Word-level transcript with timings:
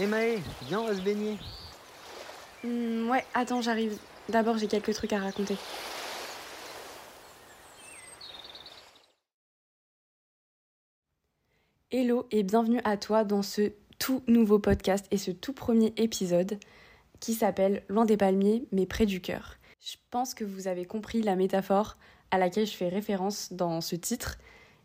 Hé 0.00 0.06
Maë, 0.06 0.38
viens, 0.68 0.82
on 0.82 0.86
va 0.86 0.94
se 0.94 1.00
baigner. 1.00 1.36
Hmm, 2.62 3.10
ouais, 3.10 3.24
attends, 3.34 3.60
j'arrive. 3.60 3.98
D'abord, 4.28 4.56
j'ai 4.56 4.68
quelques 4.68 4.94
trucs 4.94 5.12
à 5.12 5.18
raconter. 5.18 5.56
Hello 11.90 12.28
et 12.30 12.44
bienvenue 12.44 12.80
à 12.84 12.96
toi 12.96 13.24
dans 13.24 13.42
ce 13.42 13.72
tout 13.98 14.22
nouveau 14.28 14.60
podcast 14.60 15.04
et 15.10 15.18
ce 15.18 15.32
tout 15.32 15.52
premier 15.52 15.92
épisode 15.96 16.60
qui 17.18 17.34
s'appelle 17.34 17.82
Loin 17.88 18.04
des 18.04 18.16
palmiers 18.16 18.68
mais 18.70 18.86
près 18.86 19.04
du 19.04 19.20
cœur. 19.20 19.56
Je 19.80 19.96
pense 20.12 20.32
que 20.32 20.44
vous 20.44 20.68
avez 20.68 20.84
compris 20.84 21.22
la 21.22 21.34
métaphore 21.34 21.96
à 22.30 22.38
laquelle 22.38 22.66
je 22.66 22.76
fais 22.76 22.88
référence 22.88 23.52
dans 23.52 23.80
ce 23.80 23.96
titre. 23.96 24.38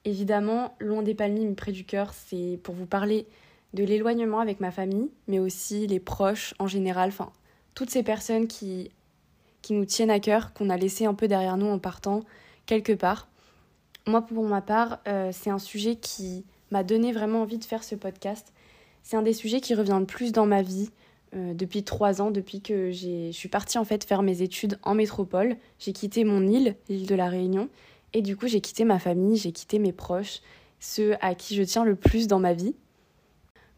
Évidemment, 0.05 0.75
Loin 0.79 1.03
des 1.03 1.13
palmiers 1.13 1.45
mais 1.45 1.53
près 1.53 1.71
du 1.71 1.85
cœur, 1.85 2.15
c'est 2.15 2.59
pour 2.63 2.73
vous 2.73 2.87
parler 2.87 3.27
de 3.73 3.83
l'éloignement 3.83 4.39
avec 4.39 4.59
ma 4.59 4.71
famille, 4.71 5.09
mais 5.27 5.39
aussi 5.39 5.87
les 5.87 5.99
proches 5.99 6.53
en 6.59 6.67
général, 6.67 7.09
enfin 7.09 7.31
toutes 7.75 7.89
ces 7.89 8.03
personnes 8.03 8.47
qui, 8.47 8.91
qui 9.61 9.73
nous 9.73 9.85
tiennent 9.85 10.11
à 10.11 10.19
cœur, 10.19 10.53
qu'on 10.53 10.69
a 10.69 10.77
laissé 10.77 11.05
un 11.05 11.13
peu 11.13 11.27
derrière 11.27 11.57
nous 11.57 11.67
en 11.67 11.79
partant 11.79 12.21
quelque 12.65 12.93
part. 12.93 13.27
Moi, 14.05 14.21
pour 14.21 14.45
ma 14.45 14.61
part, 14.61 14.99
euh, 15.07 15.31
c'est 15.31 15.49
un 15.49 15.59
sujet 15.59 15.95
qui 15.95 16.45
m'a 16.71 16.83
donné 16.83 17.11
vraiment 17.11 17.41
envie 17.41 17.57
de 17.57 17.63
faire 17.63 17.83
ce 17.83 17.95
podcast. 17.95 18.53
C'est 19.01 19.17
un 19.17 19.21
des 19.21 19.33
sujets 19.33 19.61
qui 19.61 19.75
revient 19.75 19.97
le 19.99 20.05
plus 20.05 20.31
dans 20.31 20.45
ma 20.45 20.61
vie 20.61 20.89
euh, 21.35 21.53
depuis 21.53 21.83
trois 21.83 22.21
ans, 22.21 22.29
depuis 22.29 22.61
que 22.61 22.91
je 22.91 23.31
suis 23.31 23.49
partie 23.49 23.77
en 23.77 23.85
fait 23.85 24.03
faire 24.03 24.21
mes 24.21 24.41
études 24.41 24.77
en 24.83 24.93
métropole. 24.93 25.55
J'ai 25.79 25.93
quitté 25.93 26.23
mon 26.25 26.45
île, 26.45 26.75
l'île 26.89 27.07
de 27.07 27.15
la 27.15 27.27
Réunion, 27.27 27.69
et 28.13 28.21
du 28.21 28.35
coup 28.37 28.47
j'ai 28.47 28.61
quitté 28.61 28.83
ma 28.83 28.99
famille, 28.99 29.37
j'ai 29.37 29.51
quitté 29.51 29.79
mes 29.79 29.93
proches, 29.93 30.41
ceux 30.79 31.15
à 31.21 31.33
qui 31.33 31.55
je 31.55 31.63
tiens 31.63 31.85
le 31.85 31.95
plus 31.95 32.27
dans 32.27 32.39
ma 32.39 32.53
vie. 32.53 32.75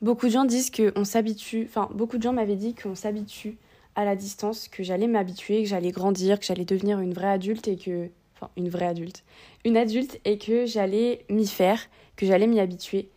Beaucoup 0.06 0.28
de 0.28 0.32
gens 0.32 0.46
disent 0.46 0.70
qu'on 0.70 1.04
s'habitue, 1.04 1.66
enfin 1.68 1.90
beaucoup 1.96 2.20
de 2.20 2.22
gens 2.22 2.32
m'avaient 2.32 2.58
dit 2.58 2.76
qu'on 2.76 2.94
s'habitue 2.94 3.58
à 3.96 4.06
la 4.06 4.16
distance, 4.16 4.68
que 4.68 4.84
j'allais 4.84 5.08
m'habituer, 5.08 5.64
que 5.64 5.68
j'allais 5.68 5.90
grandir, 5.90 6.40
que 6.40 6.46
j'allais 6.46 6.64
devenir 6.64 7.00
une 7.00 7.12
vraie 7.12 7.32
adulte 7.32 7.68
et 7.68 7.76
que... 7.76 8.10
Enfin, 8.36 8.52
une 8.56 8.70
vraie 8.70 8.86
adulte. 8.86 9.24
Une 9.64 9.78
adulte 9.78 10.20
et 10.24 10.38
que 10.38 10.68
j'allais 10.68 11.26
m'y 11.32 11.48
faire, 11.48 11.80
que 12.18 12.28
j'allais 12.28 12.46
m'y 12.46 12.60
habituer. 12.60 13.10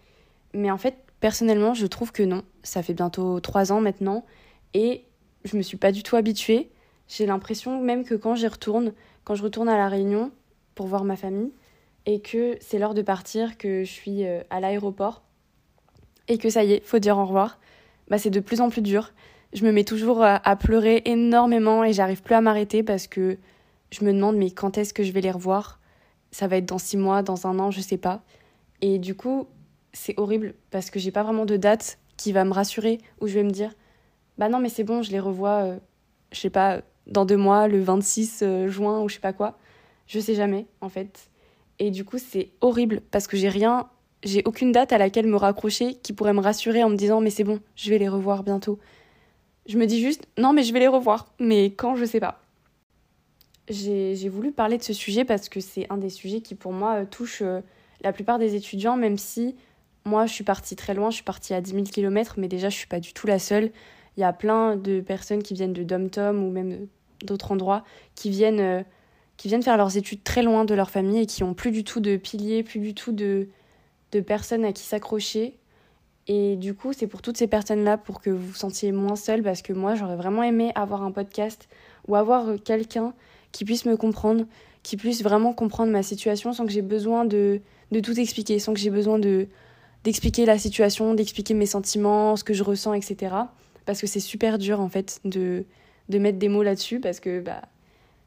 Mais 0.55 0.71
en 0.71 0.79
fait, 0.79 0.95
personnellement, 1.21 1.75
je 1.75 1.87
trouve 1.87 2.11
que 2.11 2.23
non. 2.23 2.43
Ça 2.63 2.83
fait 2.83 2.95
bientôt 2.95 3.39
trois 3.41 3.71
ans 3.71 3.83
maintenant 3.83 4.25
et 4.73 5.05
je 5.45 5.59
me 5.59 5.63
suis 5.63 5.77
pas 5.77 5.93
du 5.93 6.03
tout 6.03 6.17
habituée. 6.17 6.71
J'ai 7.07 7.27
l'impression 7.27 7.83
même 7.83 8.03
que 8.03 8.15
quand 8.15 8.35
j'y 8.35 8.49
retourne, 8.49 8.95
quand 9.25 9.35
je 9.35 9.43
retourne 9.43 9.69
à 9.69 9.77
La 9.77 9.91
Réunion 9.91 10.31
pour 10.75 10.87
voir 10.87 11.05
ma 11.05 11.17
famille 11.17 11.53
et 12.07 12.21
que 12.21 12.57
c'est 12.63 12.79
l'heure 12.79 12.95
de 12.95 13.03
partir, 13.03 13.59
que 13.59 13.85
je 13.85 13.93
suis 13.93 14.25
euh, 14.25 14.41
à 14.49 14.61
l'aéroport, 14.61 15.28
et 16.29 16.39
que 16.39 16.51
ça 16.51 16.65
y 16.65 16.75
est, 16.75 16.85
faut 16.85 16.99
dire 16.99 17.19
au 17.19 17.25
revoir, 17.25 17.59
bah 18.09 18.19
c'est 18.19 18.31
de 18.31 18.41
plus 18.41 18.61
en 18.61 18.71
plus 18.71 18.83
dur. 18.83 19.13
Je 19.53 19.65
me 19.65 19.73
mets 19.73 19.85
toujours 19.85 20.23
à, 20.23 20.57
pleurer 20.57 21.03
énormément 21.07 21.83
et 21.83 21.93
j'arrive 21.95 22.23
plus 22.23 22.35
à 22.35 22.41
m'arrêter 22.43 22.83
parce 22.83 23.07
que 23.07 23.39
je 23.91 24.05
me 24.05 24.13
demande 24.13 24.37
mais 24.37 24.51
quand 24.51 24.77
est-ce 24.77 24.93
que 24.93 25.03
je 25.03 25.13
vais 25.13 25.23
les 25.23 25.31
revoir? 25.31 25.81
Ça 26.31 26.47
va 26.47 26.59
être 26.59 26.67
dans 26.67 26.79
six 26.79 26.99
mois, 26.99 27.23
dans 27.23 27.47
un 27.47 27.59
an, 27.59 27.71
je 27.71 27.81
sais 27.81 27.97
pas. 27.97 28.23
Et 28.83 28.99
du 28.99 29.15
coup, 29.15 29.49
c'est 29.95 30.19
horrible 30.19 30.55
parce 30.71 30.91
que 30.91 30.99
j'ai 30.99 31.11
pas 31.11 31.23
vraiment 31.23 31.47
de 31.47 31.57
date 31.57 31.99
qui 32.19 32.33
va 32.33 32.45
me 32.45 32.53
rassurer 32.53 32.99
où 33.21 33.27
je 33.27 33.35
vais 33.35 33.43
me 33.43 33.51
dire 33.51 33.73
bah 34.37 34.49
non 34.49 34.59
mais 34.59 34.69
c'est 34.69 34.85
bon, 34.85 35.03
je 35.03 35.11
les 35.11 35.21
revois, 35.21 35.65
euh, 35.65 35.79
je 36.33 36.41
sais 36.41 36.51
pas, 36.51 36.83
dans 37.07 37.25
deux 37.25 37.37
mois, 37.39 37.69
le 37.69 37.81
26 37.81 38.41
euh, 38.43 38.69
juin 38.69 39.01
ou 39.01 39.09
je 39.09 39.15
sais 39.15 39.21
pas 39.21 39.33
quoi. 39.33 39.59
Je 40.07 40.21
sais 40.21 40.35
jamais 40.35 40.67
en 40.83 40.91
fait. 40.91 41.31
Et 41.79 41.91
du 41.91 42.05
coup, 42.05 42.19
c'est 42.19 42.51
horrible 42.61 43.01
parce 43.11 43.27
que 43.27 43.37
j'ai 43.37 43.49
rien 43.49 43.89
j'ai 44.25 44.43
aucune 44.45 44.73
date 44.73 44.93
à 44.93 44.99
laquelle 44.99 45.27
me 45.27 45.37
raccrocher 45.37 45.95
qui 45.95 46.13
pourrait 46.13 46.33
me 46.33 46.41
rassurer 46.41 46.83
en 46.83 46.91
me 46.91 46.97
disant 46.97 47.21
mais 47.21 47.31
c'est 47.31 47.45
bon, 47.45 47.61
je 47.77 47.91
vais 47.91 47.99
les 47.99 48.09
revoir 48.09 48.43
bientôt. 48.43 48.79
Je 49.67 49.79
me 49.79 49.87
dis 49.87 50.01
juste 50.01 50.27
non 50.39 50.53
mais 50.53 50.63
je 50.63 50.73
vais 50.73 50.81
les 50.81 50.89
revoir, 50.89 51.33
mais 51.39 51.67
quand 51.67 51.95
je 51.95 52.05
sais 52.05 52.21
pas. 52.21 52.41
J'ai 53.69 54.29
voulu 54.31 54.51
parler 54.51 54.79
de 54.79 54.83
ce 54.83 54.95
sujet 54.95 55.25
parce 55.25 55.49
que 55.51 55.61
c'est 55.61 55.87
un 55.91 55.99
des 55.99 56.09
sujets 56.09 56.41
qui 56.41 56.55
pour 56.55 56.73
moi 56.73 57.05
touche 57.05 57.43
euh, 57.43 57.61
la 58.01 58.13
plupart 58.13 58.39
des 58.39 58.55
étudiants, 58.55 58.97
même 58.97 59.19
si 59.19 59.57
moi 60.07 60.25
je 60.25 60.33
suis 60.33 60.45
partie 60.45 60.75
très 60.75 60.95
loin, 60.95 61.11
je 61.11 61.17
suis 61.17 61.25
partie 61.25 61.53
à 61.53 61.61
10 61.61 61.73
000 61.73 61.85
km, 61.85 62.37
mais 62.39 62.49
déjà 62.49 62.71
je 62.71 62.77
suis 62.77 62.87
pas 62.87 62.99
du 62.99 63.13
tout 63.13 63.27
la 63.27 63.39
seule. 63.39 63.71
Il 64.17 64.21
y 64.21 64.25
a 64.25 64.33
plein 64.33 64.77
de 64.77 65.01
personnes 65.01 65.43
qui 65.43 65.53
viennent 65.53 65.75
de 65.75 65.83
Dom-Tom 65.83 66.43
ou 66.43 66.51
même 66.51 66.89
d'autres 67.23 67.53
endroits 67.53 67.85
qui 68.15 68.31
viennent, 68.31 68.61
euh, 68.61 68.83
qui 69.37 69.49
viennent 69.49 69.63
faire 69.63 69.77
leurs 69.77 69.99
études 69.99 70.25
très 70.25 70.43
loin 70.43 70.65
de 70.65 70.75
leur 70.75 70.91
famille 70.91 71.21
et 71.21 71.27
qui 71.27 71.45
ont 71.45 71.53
plus 71.53 71.71
du 71.71 71.85
tout 71.85 72.01
de 72.01 72.17
piliers, 72.17 72.63
plus 72.63 72.81
du 72.81 72.95
tout 72.95 73.13
de, 73.13 73.49
de 74.13 74.21
personnes 74.21 74.65
à 74.65 74.73
qui 74.73 74.83
s'accrocher. 74.83 75.59
Et 76.27 76.57
du 76.57 76.75
coup, 76.75 76.93
c'est 76.93 77.07
pour 77.07 77.23
toutes 77.23 77.39
ces 77.39 77.47
personnes-là, 77.47 77.97
pour 77.97 78.21
que 78.21 78.31
vous 78.31 78.49
vous 78.49 78.55
sentiez 78.55 78.93
moins 78.93 79.17
seul, 79.17 79.43
parce 79.43 79.63
que 79.63 79.73
moi, 79.73 79.95
j'aurais 79.95 80.17
vraiment 80.17 80.43
aimé 80.43 80.73
avoir 80.75 81.03
un 81.03 81.11
podcast 81.11 81.69
ou 82.07 82.17
avoir 82.17 82.47
quelqu'un 82.65 83.15
qui 83.53 83.65
puisse 83.65 83.87
me 83.87 83.97
comprendre, 83.97 84.45
qui 84.83 84.97
puisse 84.97 85.23
vraiment 85.23 85.55
comprendre 85.55 85.91
ma 85.91 86.03
situation 86.03 86.53
sans 86.53 86.67
que 86.67 86.73
j'ai 86.73 86.83
besoin 86.83 87.25
de, 87.25 87.61
de 87.93 88.01
tout 88.01 88.19
expliquer, 88.19 88.59
sans 88.59 88.75
que 88.75 88.81
j'ai 88.81 88.91
besoin 88.91 89.19
de 89.19 89.49
d'expliquer 90.05 90.47
la 90.47 90.59
situation, 90.59 91.15
d'expliquer 91.15 91.55
mes 91.55 91.67
sentiments, 91.67 92.37
ce 92.37 92.45
que 92.45 92.55
je 92.55 92.63
ressens, 92.63 92.95
etc. 92.95 93.35
Parce 93.85 94.01
que 94.01 94.07
c'est 94.07 94.21
super 94.21 94.57
dur, 94.59 94.81
en 94.81 94.89
fait, 94.89 95.21
de, 95.25 95.65
de 96.09 96.19
mettre 96.19 96.39
des 96.39 96.49
mots 96.49 96.63
là-dessus, 96.63 97.01
parce 97.01 97.19
que 97.19 97.41
bah, 97.41 97.63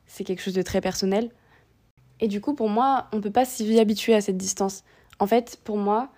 c'est 0.05 0.23
quelque 0.23 0.41
chose 0.41 0.53
de 0.53 0.61
très 0.61 0.81
personnel. 0.81 1.29
Et 2.19 2.27
du 2.27 2.41
coup, 2.41 2.53
pour 2.53 2.69
moi, 2.69 3.07
on 3.13 3.21
peut 3.21 3.31
pas 3.31 3.45
s'y 3.45 3.79
habituer 3.79 4.13
à 4.13 4.21
cette 4.21 4.37
distance. 4.37 4.83
En 5.21 5.27
fait, 5.27 5.59
pour 5.63 5.77
moi, 5.77 6.09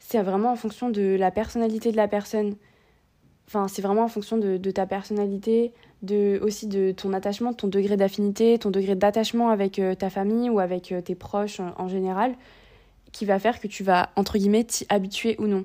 c'est 0.00 0.20
vraiment 0.20 0.50
en 0.50 0.56
fonction 0.56 0.90
de 0.90 1.16
la 1.16 1.30
personnalité 1.30 1.92
de 1.92 1.96
la 1.96 2.08
personne. 2.08 2.56
Enfin, 3.46 3.68
c'est 3.68 3.82
vraiment 3.82 4.02
en 4.02 4.08
fonction 4.08 4.36
de, 4.36 4.70
ta 4.72 4.84
personnalité, 4.84 5.72
de, 6.02 6.40
aussi 6.42 6.66
de 6.66 6.90
ton 6.90 7.12
attachement, 7.12 7.52
de 7.52 7.56
ton 7.56 7.68
degré 7.68 7.96
d'affinité, 7.96 8.58
ton 8.58 8.70
degré 8.70 8.96
d'attachement 8.96 9.50
avec 9.50 9.78
euh, 9.78 9.94
ta 9.94 10.10
famille 10.10 10.50
ou 10.50 10.58
avec 10.58 10.90
euh, 10.90 11.00
tes 11.00 11.14
proches 11.14 11.60
en, 11.60 11.86
général, 11.86 12.34
qui 13.12 13.26
va 13.26 13.38
faire 13.38 13.60
que 13.60 13.68
tu 13.68 13.84
vas, 13.84 14.10
entre 14.16 14.38
guillemets, 14.38 14.64
t'y 14.64 14.86
habituer 14.88 15.36
ou 15.38 15.46
non. 15.46 15.64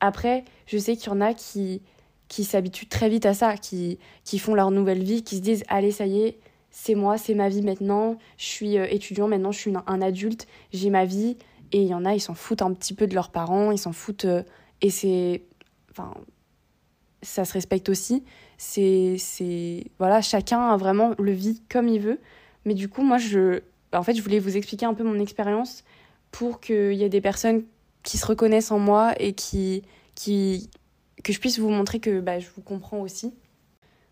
Après, 0.00 0.42
je 0.66 0.78
sais 0.78 0.96
qu'il 0.96 1.12
y 1.12 1.14
en 1.14 1.20
a 1.20 1.34
qui, 1.34 1.80
qui 2.26 2.42
s'habituent 2.42 2.88
très 2.88 3.08
vite 3.08 3.24
à 3.24 3.34
ça, 3.34 3.56
qui, 3.56 4.00
qui 4.24 4.40
font 4.40 4.56
leur 4.56 4.72
nouvelle 4.72 5.04
vie, 5.04 5.22
qui 5.22 5.36
se 5.36 5.42
disent 5.42 5.62
Allez, 5.68 5.92
ça 5.92 6.06
y 6.06 6.20
est, 6.22 6.38
c'est 6.72 6.96
moi, 6.96 7.18
c'est 7.18 7.34
ma 7.34 7.48
vie 7.48 7.62
maintenant, 7.62 8.18
je 8.36 8.46
suis 8.46 8.78
euh, 8.78 8.86
étudiant, 8.90 9.28
maintenant 9.28 9.52
je 9.52 9.60
suis 9.60 9.72
un 9.86 10.02
adulte, 10.02 10.48
j'ai 10.72 10.90
ma 10.90 11.04
vie, 11.04 11.36
et 11.72 11.80
il 11.82 11.88
y 11.88 11.94
en 11.94 12.04
a, 12.04 12.14
ils 12.14 12.20
s'en 12.20 12.34
foutent 12.34 12.62
un 12.62 12.72
petit 12.74 12.94
peu 12.94 13.06
de 13.06 13.14
leurs 13.14 13.30
parents, 13.30 13.72
ils 13.72 13.78
s'en 13.78 13.92
foutent. 13.92 14.26
Euh, 14.26 14.42
et 14.82 14.90
c'est. 14.90 15.42
Enfin, 15.90 16.12
ça 17.22 17.44
se 17.44 17.52
respecte 17.54 17.88
aussi. 17.88 18.24
C'est. 18.58 19.16
Voilà, 19.98 20.20
chacun 20.20 20.76
vraiment 20.76 21.14
le 21.18 21.32
vit 21.32 21.62
comme 21.68 21.88
il 21.88 22.00
veut. 22.00 22.20
Mais 22.64 22.74
du 22.74 22.88
coup, 22.88 23.02
moi, 23.02 23.18
je. 23.18 23.60
En 23.92 24.02
fait, 24.02 24.14
je 24.14 24.22
voulais 24.22 24.38
vous 24.38 24.56
expliquer 24.56 24.86
un 24.86 24.94
peu 24.94 25.04
mon 25.04 25.18
expérience 25.18 25.84
pour 26.30 26.60
qu'il 26.60 26.94
y 26.94 27.02
ait 27.04 27.08
des 27.08 27.20
personnes 27.20 27.64
qui 28.02 28.18
se 28.18 28.26
reconnaissent 28.26 28.70
en 28.70 28.78
moi 28.78 29.14
et 29.18 29.32
qui. 29.32 29.82
qui 30.14 30.70
que 31.24 31.32
je 31.32 31.38
puisse 31.38 31.58
vous 31.58 31.68
montrer 31.68 32.00
que 32.00 32.20
bah, 32.20 32.40
je 32.40 32.48
vous 32.54 32.62
comprends 32.62 33.00
aussi. 33.00 33.32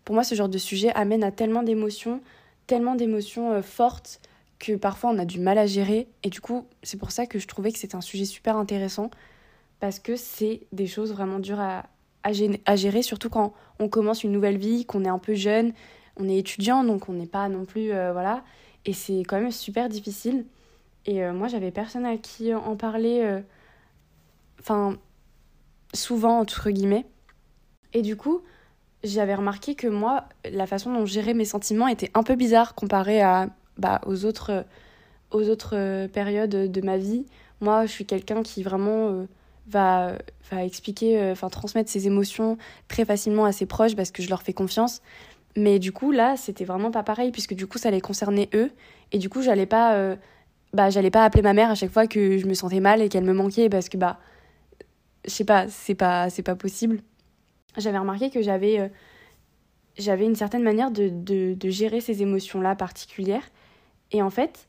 Pour 0.05 0.15
moi, 0.15 0.23
ce 0.23 0.33
genre 0.33 0.49
de 0.49 0.57
sujet 0.57 0.91
amène 0.93 1.23
à 1.23 1.31
tellement 1.31 1.61
d'émotions, 1.61 2.21
tellement 2.67 2.95
d'émotions 2.95 3.51
euh, 3.51 3.61
fortes 3.61 4.21
que 4.61 4.75
parfois 4.75 5.09
on 5.09 5.17
a 5.17 5.25
du 5.25 5.39
mal 5.39 5.57
à 5.57 5.65
gérer. 5.65 6.07
Et 6.23 6.29
du 6.29 6.39
coup, 6.39 6.67
c'est 6.83 6.97
pour 6.97 7.11
ça 7.11 7.25
que 7.25 7.39
je 7.39 7.47
trouvais 7.47 7.71
que 7.71 7.79
c'était 7.79 7.95
un 7.95 8.01
sujet 8.01 8.25
super 8.25 8.55
intéressant, 8.55 9.09
parce 9.81 9.99
que 9.99 10.15
c'est 10.15 10.61
des 10.71 10.87
choses 10.87 11.11
vraiment 11.11 11.39
dures 11.39 11.59
à, 11.59 11.87
à, 12.23 12.75
gérer, 12.75 13.01
surtout 13.01 13.29
quand 13.29 13.53
on 13.79 13.89
commence 13.89 14.23
une 14.23 14.31
nouvelle 14.31 14.57
vie, 14.57 14.85
qu'on 14.85 15.03
est 15.03 15.09
un 15.09 15.17
peu 15.17 15.33
jeune, 15.33 15.73
on 16.15 16.29
est 16.29 16.37
étudiant, 16.37 16.83
donc 16.83 17.09
on 17.09 17.13
n'est 17.13 17.25
pas 17.25 17.49
non 17.49 17.65
plus... 17.65 17.91
Euh, 17.91 18.13
voilà. 18.13 18.43
Et 18.85 18.93
c'est 18.93 19.19
quand 19.19 19.39
même 19.39 19.51
super 19.51 19.89
difficile. 19.89 20.45
Et 21.05 21.23
euh, 21.23 21.33
moi, 21.33 21.47
j'avais 21.47 21.71
personne 21.71 22.05
à 22.05 22.17
qui 22.17 22.53
en 22.53 22.75
parler, 22.75 23.21
euh, 23.23 23.41
enfin, 24.59 24.97
souvent, 25.93 26.39
entre 26.39 26.69
guillemets. 26.69 27.05
Et 27.93 28.03
du 28.03 28.15
coup, 28.15 28.41
j'avais 29.03 29.35
remarqué 29.35 29.73
que 29.73 29.87
moi, 29.87 30.25
la 30.45 30.67
façon 30.67 30.93
dont 30.93 31.05
je 31.05 31.13
gérais 31.13 31.33
mes 31.33 31.45
sentiments 31.45 31.87
était 31.87 32.11
un 32.13 32.23
peu 32.23 32.35
bizarre 32.35 32.75
comparée 32.75 33.21
à 33.21 33.49
bah, 33.81 33.99
aux 34.05 34.25
autres, 34.25 34.65
aux 35.31 35.49
autres 35.49 36.07
périodes 36.07 36.71
de 36.71 36.81
ma 36.81 36.97
vie. 36.97 37.25
Moi, 37.61 37.85
je 37.85 37.91
suis 37.91 38.05
quelqu'un 38.05 38.41
qui 38.41 38.63
vraiment 38.63 39.09
euh, 39.09 39.25
va, 39.67 40.13
va 40.49 40.65
expliquer, 40.65 41.21
euh, 41.21 41.31
enfin 41.33 41.49
transmettre 41.49 41.91
ses 41.91 42.07
émotions 42.07 42.57
très 42.87 43.05
facilement 43.05 43.45
à 43.45 43.51
ses 43.51 43.67
proches 43.67 43.95
parce 43.95 44.09
que 44.11 44.23
je 44.23 44.29
leur 44.29 44.41
fais 44.41 44.53
confiance. 44.53 45.01
Mais 45.55 45.77
du 45.77 45.91
coup, 45.91 46.11
là, 46.11 46.35
c'était 46.37 46.65
vraiment 46.65 46.89
pas 46.91 47.03
pareil 47.03 47.31
puisque 47.31 47.53
du 47.53 47.67
coup, 47.67 47.77
ça 47.77 47.91
les 47.91 48.01
concernait 48.01 48.49
eux. 48.55 48.71
Et 49.11 49.19
du 49.19 49.29
coup, 49.29 49.43
j'allais 49.43 49.67
pas, 49.67 49.93
euh, 49.95 50.15
bah, 50.73 50.89
j'allais 50.89 51.11
pas 51.11 51.23
appeler 51.23 51.43
ma 51.43 51.53
mère 51.53 51.69
à 51.69 51.75
chaque 51.75 51.91
fois 51.91 52.07
que 52.07 52.39
je 52.39 52.47
me 52.47 52.55
sentais 52.55 52.79
mal 52.79 53.01
et 53.01 53.09
qu'elle 53.09 53.25
me 53.25 53.33
manquait 53.33 53.69
parce 53.69 53.89
que, 53.89 53.97
bah, 53.97 54.19
je 55.25 55.29
sais 55.29 55.45
pas, 55.45 55.67
c'est 55.69 55.95
pas, 55.95 56.31
c'est 56.31 56.43
pas 56.43 56.55
possible. 56.55 57.01
J'avais 57.77 57.99
remarqué 57.99 58.31
que 58.31 58.41
j'avais 58.41 58.91
j'avais 59.97 60.25
une 60.25 60.35
certaine 60.35 60.63
manière 60.63 60.89
de, 60.89 61.09
de, 61.09 61.53
de 61.53 61.69
gérer 61.69 62.01
ces 62.01 62.21
émotions-là 62.21 62.75
particulières 62.75 63.43
et 64.11 64.21
en 64.21 64.29
fait, 64.29 64.67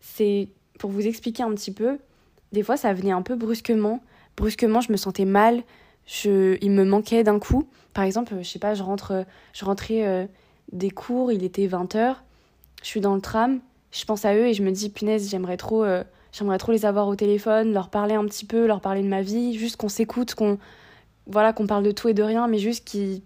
c'est 0.00 0.48
pour 0.78 0.90
vous 0.90 1.06
expliquer 1.06 1.42
un 1.42 1.50
petit 1.54 1.72
peu, 1.72 1.98
des 2.52 2.62
fois 2.62 2.76
ça 2.76 2.92
venait 2.92 3.12
un 3.12 3.22
peu 3.22 3.36
brusquement. 3.36 4.02
Brusquement, 4.36 4.80
je 4.80 4.90
me 4.90 4.96
sentais 4.96 5.24
mal, 5.24 5.62
je, 6.06 6.56
il 6.62 6.70
me 6.70 6.84
manquait 6.84 7.22
d'un 7.22 7.38
coup. 7.38 7.68
Par 7.94 8.04
exemple, 8.04 8.34
je 8.40 8.48
sais 8.48 8.58
pas, 8.58 8.74
je, 8.74 8.82
rentre, 8.82 9.24
je 9.52 9.64
rentrais 9.64 10.06
euh, 10.06 10.26
des 10.72 10.90
cours, 10.90 11.30
il 11.32 11.44
était 11.44 11.66
20h, 11.66 12.16
je 12.82 12.86
suis 12.86 13.00
dans 13.00 13.14
le 13.14 13.20
tram, 13.20 13.60
je 13.90 14.04
pense 14.04 14.24
à 14.24 14.34
eux 14.34 14.46
et 14.46 14.54
je 14.54 14.62
me 14.62 14.70
dis, 14.70 14.88
punaise, 14.88 15.28
j'aimerais 15.30 15.58
trop, 15.58 15.84
euh, 15.84 16.02
j'aimerais 16.32 16.58
trop 16.58 16.72
les 16.72 16.86
avoir 16.86 17.08
au 17.08 17.16
téléphone, 17.16 17.72
leur 17.72 17.90
parler 17.90 18.14
un 18.14 18.24
petit 18.24 18.46
peu, 18.46 18.66
leur 18.66 18.80
parler 18.80 19.02
de 19.02 19.08
ma 19.08 19.20
vie, 19.20 19.58
juste 19.58 19.76
qu'on 19.76 19.90
s'écoute, 19.90 20.34
qu'on 20.34 20.58
voilà, 21.26 21.52
qu'on 21.52 21.66
parle 21.66 21.84
de 21.84 21.92
tout 21.92 22.08
et 22.08 22.14
de 22.14 22.22
rien, 22.22 22.48
mais 22.48 22.58
juste 22.58 22.84
qu'ils 22.84 23.22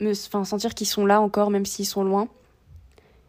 me, 0.00 0.12
enfin, 0.12 0.44
sentir 0.44 0.74
qu'ils 0.74 0.86
sont 0.86 1.06
là 1.06 1.20
encore, 1.20 1.50
même 1.50 1.64
s'ils 1.64 1.86
sont 1.86 2.04
loin. 2.04 2.28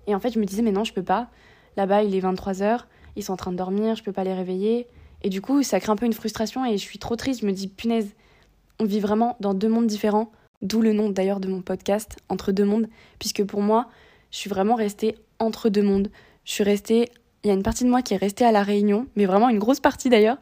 Et 0.08 0.16
en 0.16 0.20
fait, 0.20 0.32
je 0.32 0.40
me 0.40 0.46
disais, 0.46 0.62
mais 0.62 0.72
non, 0.72 0.84
je 0.84 0.94
peux 0.94 1.04
pas. 1.04 1.30
Là-bas, 1.80 2.04
il 2.04 2.14
est 2.14 2.20
23h, 2.20 2.82
ils 3.16 3.24
sont 3.24 3.32
en 3.32 3.38
train 3.38 3.54
de 3.54 3.56
dormir, 3.56 3.96
je 3.96 4.04
peux 4.04 4.12
pas 4.12 4.26
les 4.26 4.34
réveiller. 4.34 4.86
Et 5.22 5.30
du 5.30 5.40
coup, 5.40 5.64
ça 5.64 5.80
crée 5.80 5.94
un 5.94 5.96
peu 5.96 6.06
une 6.06 6.12
frustration 6.12 6.66
et 6.66 6.74
je 6.74 6.84
suis 6.84 7.00
trop 7.00 7.16
triste. 7.16 7.40
Je 7.40 7.46
me 7.46 7.54
dis, 7.54 7.70
punaise, 7.70 8.16
on 8.82 8.84
vit 8.84 9.00
vraiment 9.00 9.38
dans 9.40 9.54
deux 9.54 9.70
mondes 9.70 9.88
différents. 9.88 10.30
D'où 10.62 10.82
le 10.82 10.92
nom 10.92 11.10
d'ailleurs 11.10 11.40
de 11.40 11.48
mon 11.48 11.62
podcast, 11.62 12.18
Entre 12.28 12.52
deux 12.52 12.66
mondes, 12.66 12.90
puisque 13.18 13.46
pour 13.46 13.62
moi, 13.62 13.88
je 14.30 14.40
suis 14.40 14.50
vraiment 14.50 14.76
restée 14.76 15.16
entre 15.40 15.70
deux 15.70 15.82
mondes. 15.82 16.10
Je 16.44 16.52
suis 16.52 16.66
restée. 16.66 17.14
Il 17.46 17.48
y 17.48 17.50
a 17.50 17.54
une 17.54 17.64
partie 17.64 17.86
de 17.86 17.90
moi 17.90 18.02
qui 18.02 18.14
est 18.14 18.18
restée 18.18 18.44
à 18.44 18.52
La 18.52 18.64
Réunion, 18.64 19.08
mais 19.16 19.26
vraiment 19.26 19.48
une 19.48 19.60
grosse 19.60 19.80
partie 19.80 20.10
d'ailleurs. 20.10 20.38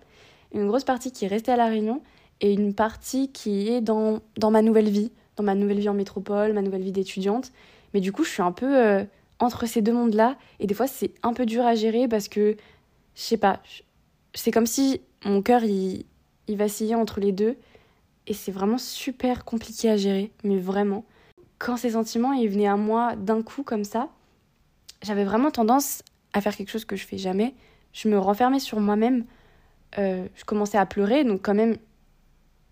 Une 0.55 0.65
grosse 0.65 0.85
partie 0.85 1.11
qui 1.11 1.25
est 1.25 1.27
restée 1.27 1.51
à 1.51 1.55
La 1.55 1.67
Réunion 1.67 2.01
et 2.41 2.51
une 2.51 2.73
partie 2.73 3.31
qui 3.31 3.67
est 3.67 3.81
dans, 3.81 4.21
dans 4.39 4.49
ma 4.49 4.63
nouvelle 4.63 4.89
vie, 4.89 5.11
dans 5.35 5.43
ma 5.43 5.53
nouvelle 5.53 5.81
vie 5.81 5.89
en 5.89 5.93
métropole, 5.93 6.53
ma 6.53 6.63
nouvelle 6.63 6.81
vie 6.81 6.91
d'étudiante. 6.91 7.51
Mais 7.93 7.99
du 7.99 8.11
coup, 8.11 8.23
je 8.23 8.31
suis 8.31 8.41
un 8.41 8.51
peu 8.51 8.75
euh, 8.75 9.03
entre 9.39 9.65
ces 9.65 9.81
deux 9.81 9.93
mondes-là 9.93 10.37
et 10.59 10.67
des 10.67 10.73
fois, 10.73 10.87
c'est 10.87 11.11
un 11.23 11.33
peu 11.33 11.45
dur 11.45 11.65
à 11.65 11.75
gérer 11.75 12.07
parce 12.07 12.27
que, 12.27 12.55
je 13.15 13.21
sais 13.21 13.37
pas, 13.37 13.61
c'est 14.33 14.51
comme 14.51 14.65
si 14.65 15.01
mon 15.25 15.41
cœur, 15.41 15.63
il, 15.63 16.05
il 16.47 16.57
vacillait 16.57 16.95
entre 16.95 17.19
les 17.19 17.31
deux 17.31 17.57
et 18.27 18.33
c'est 18.33 18.51
vraiment 18.51 18.77
super 18.77 19.45
compliqué 19.45 19.89
à 19.89 19.97
gérer, 19.97 20.31
mais 20.43 20.57
vraiment. 20.57 21.05
Quand 21.59 21.77
ces 21.77 21.91
sentiments 21.91 22.33
ils 22.33 22.49
venaient 22.49 22.67
à 22.67 22.77
moi 22.77 23.15
d'un 23.15 23.41
coup 23.41 23.63
comme 23.63 23.83
ça, 23.83 24.09
j'avais 25.01 25.23
vraiment 25.23 25.51
tendance 25.51 26.03
à 26.33 26.41
faire 26.41 26.55
quelque 26.55 26.69
chose 26.69 26.85
que 26.85 26.95
je 26.95 27.05
fais 27.05 27.17
jamais. 27.17 27.53
Je 27.93 28.09
me 28.09 28.19
renfermais 28.19 28.59
sur 28.59 28.79
moi-même. 28.79 29.25
Euh, 29.97 30.27
je 30.35 30.43
commençais 30.43 30.77
à 30.77 30.85
pleurer, 30.85 31.23
donc 31.23 31.41
quand 31.41 31.53
même, 31.53 31.77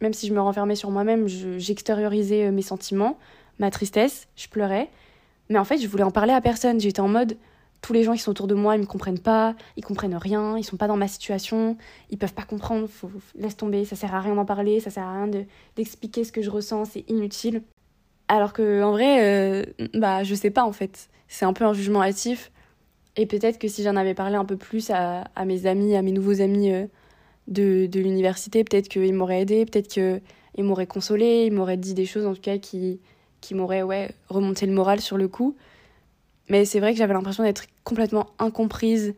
même 0.02 0.14
si 0.14 0.28
je 0.28 0.34
me 0.34 0.42
renfermais 0.42 0.76
sur 0.76 0.92
moi-même, 0.92 1.28
j'extériorisais 1.28 2.48
euh, 2.48 2.52
mes 2.52 2.62
sentiments, 2.62 3.18
ma 3.58 3.72
tristesse, 3.72 4.28
je 4.36 4.48
pleurais. 4.50 4.90
Mais 5.50 5.60
en 5.60 5.66
fait, 5.66 5.78
je 5.78 5.88
voulais 5.88 6.04
en 6.04 6.12
parler 6.12 6.34
à 6.34 6.42
personne. 6.42 6.80
J'étais 6.80 7.02
en 7.02 7.08
mode, 7.08 7.38
tous 7.82 7.94
les 7.94 8.04
gens 8.04 8.14
qui 8.14 8.20
sont 8.20 8.32
autour 8.32 8.48
de 8.48 8.56
moi, 8.56 8.76
ils 8.76 8.82
me 8.82 8.86
comprennent 8.86 9.20
pas, 9.20 9.56
ils 9.78 9.84
comprennent 9.84 10.16
rien, 10.16 10.58
ils 10.58 10.64
sont 10.64 10.78
pas 10.78 10.88
dans 10.88 10.98
ma 10.98 11.08
situation, 11.08 11.78
ils 12.10 12.18
peuvent 12.18 12.34
pas 12.34 12.44
comprendre, 12.44 12.88
laisse 13.36 13.56
tomber, 13.56 13.86
ça 13.86 13.96
sert 13.96 14.16
à 14.16 14.22
rien 14.22 14.36
d'en 14.36 14.46
parler, 14.46 14.80
ça 14.80 14.90
sert 14.90 15.04
à 15.04 15.14
rien 15.14 15.30
d'expliquer 15.76 16.24
ce 16.24 16.32
que 16.32 16.42
je 16.42 16.50
ressens, 16.50 16.86
c'est 16.86 17.08
inutile. 17.10 17.62
Alors 18.28 18.54
que 18.54 18.82
en 18.82 18.92
vrai, 18.92 19.24
euh, 19.24 19.66
bah 19.94 20.24
je 20.24 20.34
sais 20.34 20.50
pas 20.50 20.64
en 20.64 20.72
fait, 20.72 21.10
c'est 21.28 21.46
un 21.46 21.54
peu 21.54 21.64
un 21.64 21.74
jugement 21.74 22.02
hâtif. 22.02 22.52
Et 23.18 23.28
peut-être 23.28 23.60
que 23.60 23.68
si 23.68 23.84
j'en 23.84 23.96
avais 23.96 24.16
parlé 24.16 24.36
un 24.36 24.46
peu 24.46 24.58
plus 24.58 24.90
à, 24.90 25.26
à, 25.36 25.46
mes 25.46 25.68
amis, 25.68 25.96
à 25.96 26.02
mes 26.02 26.12
nouveaux 26.12 26.42
amis 26.42 26.72
euh, 26.72 26.88
de, 27.48 27.86
de 27.86 28.00
l'université, 28.00 28.64
peut-être 28.64 28.90
qu'ils 28.90 29.14
m'auraient 29.14 29.42
aidé, 29.42 29.66
peut-être 29.66 29.88
qu'ils 29.88 30.22
m'auraient 30.64 30.88
consolé, 30.88 31.46
ils 31.46 31.54
m'auraient 31.54 31.78
dit 31.78 31.94
des 31.94 32.08
choses 32.08 32.26
en 32.26 32.34
tout 32.34 32.42
cas 32.42 32.58
qui, 32.58 33.00
qui 33.46 33.54
m'auraient 33.54 33.84
ouais, 33.84 34.10
remonté 34.28 34.66
le 34.66 34.74
moral 34.74 35.00
sur 35.02 35.18
le 35.18 35.28
coup. 35.28 35.56
Mais 36.50 36.66
c'est 36.66 36.80
vrai 36.80 36.94
que 36.94 36.98
j'avais 36.98 37.14
l'impression 37.14 37.44
d'être 37.44 37.66
complètement 37.84 38.28
incomprise, 38.40 39.14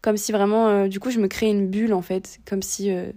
comme 0.00 0.16
si 0.16 0.30
vraiment, 0.30 0.68
euh, 0.68 0.88
du 0.88 1.00
coup, 1.00 1.10
je 1.10 1.18
me 1.18 1.26
créais 1.26 1.50
une 1.50 1.68
bulle 1.68 1.92
en 1.92 2.02
fait, 2.02 2.38
comme 2.48 2.62
si 2.62 2.92
euh, 2.92 3.10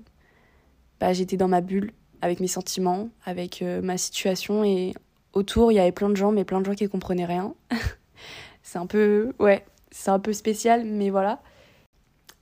bah, 0.99 1.13
j'étais 1.13 1.37
dans 1.37 1.47
ma 1.47 1.61
bulle 1.61 1.91
avec 2.21 2.39
mes 2.39 2.47
sentiments, 2.47 3.09
avec 3.25 3.61
euh, 3.61 3.81
ma 3.81 3.97
situation 3.97 4.63
et 4.63 4.93
autour 5.33 5.71
il 5.71 5.75
y 5.75 5.79
avait 5.79 5.91
plein 5.91 6.09
de 6.09 6.15
gens, 6.15 6.31
mais 6.31 6.43
plein 6.43 6.59
de 6.59 6.65
gens 6.65 6.73
qui 6.73 6.87
comprenaient 6.89 7.25
rien. 7.25 7.53
c'est 8.63 8.79
un 8.79 8.87
peu, 8.87 9.33
ouais, 9.39 9.63
c'est 9.91 10.09
un 10.09 10.19
peu 10.19 10.33
spécial, 10.33 10.85
mais 10.85 11.11
voilà. 11.11 11.39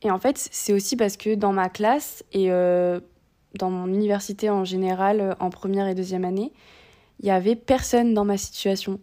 Et 0.01 0.11
en 0.11 0.19
fait, 0.19 0.37
c'est 0.37 0.71
aussi 0.71 0.95
parce 0.95 1.17
que 1.17 1.35
dans 1.35 1.51
ma 1.51 1.67
classe 1.67 2.23
et 2.31 2.49
dans 2.49 3.71
mon 3.71 3.87
université 3.87 4.51
en 4.51 4.63
général, 4.63 5.35
en 5.39 5.49
première 5.49 5.87
et 5.87 5.95
deuxième 5.95 6.25
année, 6.25 6.51
il 7.19 7.27
y 7.27 7.31
avait 7.31 7.55
personne 7.55 8.13
dans 8.13 8.25
ma 8.25 8.37
situation. 8.37 8.99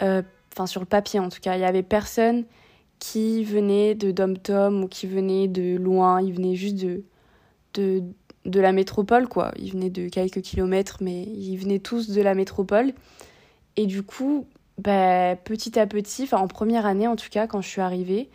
Enfin 0.00 0.66
sur 0.66 0.80
le 0.80 0.86
papier 0.86 1.20
en 1.20 1.28
tout 1.28 1.40
cas, 1.40 1.56
il 1.56 1.60
y 1.60 1.64
avait 1.64 1.82
personne 1.82 2.44
qui 2.98 3.44
venait 3.44 3.94
de 3.94 4.10
Dom-Tom 4.10 4.84
ou 4.84 4.88
qui 4.88 5.06
venait 5.06 5.48
de 5.48 5.76
loin, 5.76 6.22
ils 6.22 6.32
venaient 6.32 6.54
juste 6.54 6.76
de, 6.76 7.02
de, 7.74 8.02
de 8.46 8.60
la 8.60 8.72
métropole, 8.72 9.28
quoi. 9.28 9.52
Ils 9.58 9.72
venaient 9.72 9.90
de 9.90 10.08
quelques 10.08 10.40
kilomètres, 10.40 10.98
mais 11.00 11.22
ils 11.22 11.56
venaient 11.56 11.80
tous 11.80 12.10
de 12.10 12.22
la 12.22 12.34
métropole. 12.34 12.92
Et 13.76 13.86
du 13.86 14.02
coup, 14.02 14.46
bah, 14.78 15.36
petit 15.36 15.78
à 15.78 15.86
petit, 15.86 16.28
en 16.32 16.48
première 16.48 16.86
année 16.86 17.06
en 17.06 17.16
tout 17.16 17.28
cas, 17.30 17.46
quand 17.46 17.60
je 17.60 17.68
suis 17.68 17.80
arrivée, 17.80 18.30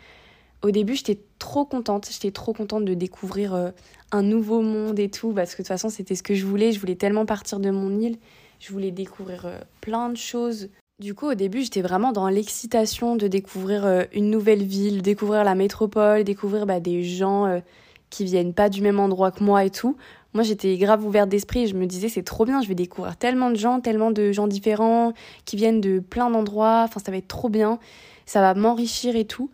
au 0.62 0.70
début 0.70 0.94
j'étais 0.94 1.18
trop 1.38 1.64
contente, 1.64 2.08
j'étais 2.10 2.30
trop 2.30 2.52
contente 2.52 2.84
de 2.84 2.94
découvrir 2.94 3.54
euh, 3.54 3.70
un 4.12 4.22
nouveau 4.22 4.60
monde 4.60 4.98
et 4.98 5.10
tout, 5.10 5.32
parce 5.32 5.52
que 5.52 5.62
de 5.62 5.66
toute 5.66 5.68
façon 5.68 5.88
c'était 5.88 6.14
ce 6.14 6.22
que 6.22 6.34
je 6.34 6.44
voulais, 6.46 6.72
je 6.72 6.80
voulais 6.80 6.96
tellement 6.96 7.26
partir 7.26 7.60
de 7.60 7.70
mon 7.70 7.98
île, 7.98 8.18
je 8.60 8.72
voulais 8.72 8.92
découvrir 8.92 9.46
euh, 9.46 9.58
plein 9.80 10.08
de 10.08 10.16
choses 10.16 10.70
du 11.00 11.14
coup, 11.14 11.30
au 11.30 11.34
début, 11.34 11.62
j'étais 11.62 11.80
vraiment 11.80 12.12
dans 12.12 12.28
l'excitation 12.28 13.16
de 13.16 13.26
découvrir 13.26 13.86
euh, 13.86 14.04
une 14.12 14.28
nouvelle 14.28 14.62
ville, 14.62 15.00
découvrir 15.00 15.44
la 15.44 15.54
métropole, 15.54 16.24
découvrir 16.24 16.66
bah, 16.66 16.78
des 16.78 17.02
gens 17.02 17.46
euh, 17.46 17.60
qui 18.10 18.26
viennent 18.26 18.52
pas 18.52 18.68
du 18.68 18.82
même 18.82 19.00
endroit 19.00 19.30
que 19.30 19.42
moi 19.42 19.64
et 19.64 19.70
tout. 19.70 19.96
Moi, 20.34 20.44
j'étais 20.44 20.76
grave 20.76 21.04
ouverte 21.04 21.30
d'esprit 21.30 21.66
je 21.68 21.74
me 21.74 21.86
disais, 21.86 22.10
c'est 22.10 22.22
trop 22.22 22.44
bien, 22.44 22.60
je 22.60 22.68
vais 22.68 22.74
découvrir 22.74 23.16
tellement 23.16 23.48
de 23.48 23.56
gens, 23.56 23.80
tellement 23.80 24.10
de 24.10 24.30
gens 24.30 24.46
différents 24.46 25.14
qui 25.46 25.56
viennent 25.56 25.80
de 25.80 26.00
plein 26.00 26.28
d'endroits. 26.28 26.82
Enfin, 26.84 27.00
ça 27.02 27.10
va 27.10 27.16
être 27.16 27.28
trop 27.28 27.48
bien, 27.48 27.78
ça 28.26 28.42
va 28.42 28.52
m'enrichir 28.52 29.16
et 29.16 29.24
tout. 29.24 29.50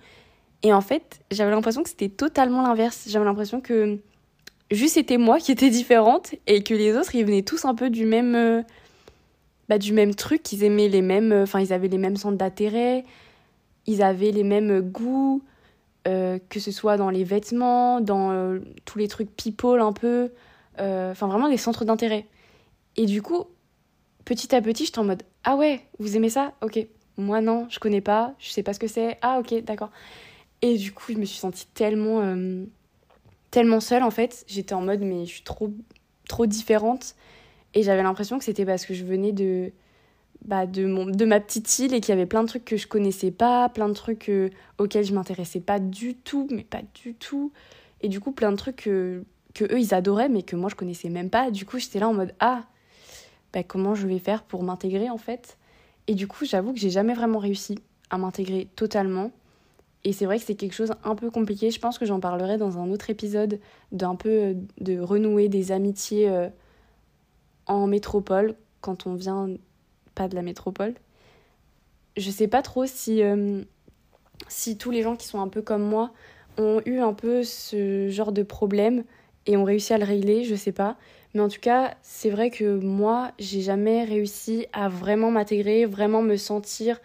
Et 0.64 0.73
en 0.73 0.81
fait, 0.81 1.20
j'avais 1.31 1.52
l'impression 1.52 1.85
que 1.85 1.88
c'était 1.88 2.09
totalement 2.09 2.62
l'inverse. 2.62 3.05
J'avais 3.06 3.25
l'impression 3.25 3.61
que 3.61 4.00
juste 4.73 4.94
c'était 4.94 5.17
moi 5.17 5.38
qui 5.38 5.52
étais 5.52 5.70
différente 5.70 6.35
et 6.49 6.64
que 6.64 6.75
les 6.75 6.97
autres, 6.97 7.14
ils 7.14 7.25
venaient 7.25 7.43
tous 7.43 7.67
un 7.67 7.76
peu 7.76 7.88
du 7.88 8.05
même. 8.05 8.64
Bah, 9.69 9.79
du 9.79 9.93
même 9.93 10.15
truc, 10.15 10.53
ils 10.53 10.63
aimaient 10.63 10.89
les 10.89 11.03
mêmes, 11.03 11.33
euh, 11.33 11.43
enfin 11.43 11.61
ils 11.61 11.73
avaient 11.73 11.89
les 11.89 11.99
mêmes 11.99 12.17
centres 12.17 12.37
d'intérêt, 12.37 13.05
ils 13.87 14.03
avaient 14.03 14.31
les 14.31 14.45
mêmes 14.45 14.81
goûts, 14.81 15.43
euh, 16.07 16.39
que 16.49 16.61
ce 16.61 16.71
soit 16.71 16.97
dans 16.97 17.11
les 17.11 17.25
vêtements, 17.25 18.01
dans 18.01 18.31
euh, 18.31 18.61
tous 18.85 18.99
les 18.99 19.09
trucs 19.09 19.35
people 19.37 19.81
un 19.81 19.93
peu, 19.93 20.31
enfin 20.79 21.27
vraiment 21.27 21.49
des 21.49 21.57
centres 21.57 21.85
d'intérêt. 21.85 22.27
Et 22.97 23.07
du 23.07 23.23
coup, 23.23 23.45
petit 24.25 24.55
à 24.55 24.62
petit, 24.62 24.87
j'étais 24.87 24.99
en 25.00 25.05
mode 25.05 25.23
ah 25.45 25.57
ouais, 25.57 25.81
vous 25.99 26.17
aimez 26.17 26.31
ça? 26.31 26.52
Ok. 26.62 26.79
Moi 27.19 27.40
non, 27.40 27.67
je 27.71 27.79
connais 27.79 28.02
pas, 28.02 28.35
je 28.38 28.50
sais 28.50 28.62
pas 28.62 28.73
ce 28.75 28.79
que 28.79 28.87
c'est. 28.88 29.19
Ah 29.23 29.38
ok, 29.40 29.64
d'accord. 29.64 29.90
Et 30.62 30.76
du 30.76 30.93
coup, 30.93 31.12
je 31.12 31.19
me 31.19 31.25
suis 31.25 31.38
sentie 31.38 31.67
tellement, 31.75 32.21
tellement 33.50 33.81
seule 33.81 34.02
en 34.02 34.11
fait. 34.11 34.45
J'étais 34.47 34.75
en 34.75 34.83
mode 34.83 35.00
mais 35.00 35.25
je 35.25 35.31
suis 35.31 35.43
trop, 35.43 35.73
trop 36.29 36.47
différente 36.47 37.14
et 37.76 37.83
j'avais 37.83 38.02
l'impression 38.02 38.38
que 38.38 38.45
c'était 38.45 38.64
parce 38.64 38.87
que 38.87 38.95
je 38.95 39.04
venais 39.04 39.33
de, 39.33 39.71
bah, 40.47 40.64
de, 40.64 40.87
mon, 40.87 41.04
de 41.04 41.25
ma 41.26 41.40
petite 41.40 41.78
île 41.78 41.92
et 41.92 42.00
qu'il 42.00 42.09
y 42.09 42.16
avait 42.16 42.25
plein 42.25 42.42
de 42.42 42.49
trucs 42.49 42.64
que 42.64 42.78
je 42.78 42.87
connaissais 42.87 43.30
pas, 43.30 43.68
plein 43.68 43.87
de 43.87 43.92
trucs 43.92 44.30
euh, 44.30 44.49
auxquels 44.78 45.04
je 45.04 45.12
m'intéressais 45.12 45.61
pas 45.61 45.78
du 45.78 46.14
tout, 46.14 46.49
mais 46.50 46.64
pas 46.64 46.80
du 46.95 47.12
tout. 47.12 47.52
Et 48.00 48.09
du 48.09 48.18
coup, 48.18 48.33
plein 48.33 48.50
de 48.50 48.56
trucs 48.56 48.76
que, 48.76 49.25
que 49.52 49.64
eux, 49.64 49.78
ils 49.78 49.92
adoraient, 49.92 50.30
mais 50.30 50.42
que 50.42 50.56
moi, 50.56 50.71
je 50.71 50.75
connaissais 50.75 51.11
même 51.11 51.28
pas. 51.28 51.50
Du 51.50 51.66
coup, 51.66 51.78
j'étais 51.78 51.99
là 51.99 52.09
en 52.09 52.14
mode 52.14 52.35
Ah, 52.40 52.64
bah, 53.52 53.62
comment 53.62 53.95
je 53.95 54.06
vais 54.06 54.21
faire 54.21 54.42
pour 54.42 54.62
m'intégrer 54.62 55.11
en 55.11 55.18
fait? 55.18 55.59
Et 56.06 56.14
du 56.14 56.26
coup, 56.26 56.47
j'avoue 56.47 56.73
que 56.73 56.78
j'ai 56.78 56.88
jamais 56.88 57.12
vraiment 57.12 57.38
réussi 57.38 57.78
à 58.09 58.16
m'intégrer 58.16 58.68
totalement. 58.75 59.33
Et 60.02 60.14
c'est 60.14 60.25
vrai 60.25 60.38
que 60.38 60.47
c'est 60.47 60.54
quelque 60.54 60.75
chose 60.75 60.92
un 61.04 61.14
peu 61.14 61.30
compliqué. 61.30 61.71
Je 61.71 61.78
pense 61.78 61.99
que 61.99 62.06
j'en 62.06 62.21
parlerai 62.21 62.56
dans 62.56 62.78
un 62.78 62.90
autre 62.90 63.11
épisode 63.11 63.61
d'un 63.92 64.14
peu 64.14 64.30
euh, 64.30 64.54
de 64.80 64.99
renouer 64.99 65.50
des 65.50 65.73
amitiés. 65.73 66.30
Euh, 66.30 66.49
en 67.66 67.87
métropole, 67.87 68.54
quand 68.80 69.06
on 69.06 69.14
vient 69.14 69.49
pas 70.14 70.28
de 70.28 70.35
la 70.35 70.42
métropole. 70.42 70.94
Je 72.16 72.30
sais 72.30 72.49
pas 72.49 72.62
trop 72.62 72.87
si, 72.87 73.23
euh, 73.23 73.62
si 74.49 74.78
tous 74.78 74.90
les 74.90 75.02
gens 75.02 75.16
qui 75.16 75.26
sont 75.26 75.40
un 75.40 75.49
peu 75.49 75.62
comme 75.62 75.82
moi 75.82 76.12
ont 76.58 76.80
eu 76.87 76.99
un 76.99 77.12
peu 77.12 77.42
ce 77.42 78.08
genre 78.08 78.32
de 78.32 78.42
problème 78.42 79.04
et 79.46 79.56
ont 79.56 79.64
réussi 79.64 79.92
à 79.92 79.99
le 79.99 80.04
régler, 80.04 80.44
je 80.44 80.54
sais 80.54 80.73
pas. 80.73 80.96
Mais 81.35 81.40
en 81.40 81.49
tout 81.49 81.61
cas, 81.61 81.94
c'est 82.02 82.30
vrai 82.30 82.50
que 82.50 82.78
moi, 82.78 83.32
j'ai 83.38 83.61
jamais 83.61 84.04
réussi 84.04 84.66
à 84.73 84.88
vraiment 84.88 85.30
m'intégrer, 85.30 85.85
vraiment 85.85 86.23
me 86.23 86.37
sentir 86.37 86.99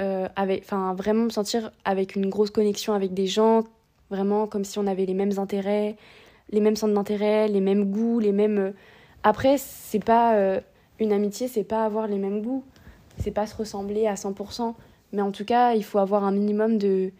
euh, 0.00 0.28
avec, 0.34 0.64
enfin 0.64 0.94
vraiment 0.94 1.24
me 1.24 1.30
sentir 1.30 1.70
avec 1.84 2.16
une 2.16 2.28
grosse 2.28 2.50
connexion 2.50 2.94
avec 2.94 3.14
des 3.14 3.28
gens, 3.28 3.62
vraiment 4.10 4.48
comme 4.48 4.64
si 4.64 4.80
on 4.80 4.86
avait 4.88 5.06
les 5.06 5.14
mêmes 5.14 5.38
intérêts, 5.38 5.96
les 6.50 6.60
mêmes 6.60 6.74
centres 6.74 6.94
d'intérêt, 6.94 7.46
les 7.46 7.60
mêmes 7.60 7.84
goûts, 7.84 8.18
les 8.18 8.32
mêmes 8.32 8.74
après, 9.24 9.56
c'est 9.56 10.04
pas 10.04 10.36
euh, 10.36 10.60
une 11.00 11.10
amitié, 11.10 11.48
c'est 11.48 11.64
pas 11.64 11.86
avoir 11.86 12.06
les 12.06 12.18
mêmes 12.18 12.42
goûts, 12.42 12.62
c'est 13.18 13.30
pas 13.30 13.46
se 13.46 13.56
ressembler 13.56 14.06
à 14.06 14.14
100%, 14.14 14.74
mais 15.12 15.22
en 15.22 15.32
tout 15.32 15.46
cas, 15.46 15.72
il 15.72 15.82
faut 15.82 15.98
avoir 15.98 16.24
un 16.24 16.30
minimum 16.30 16.76
de, 16.76 17.10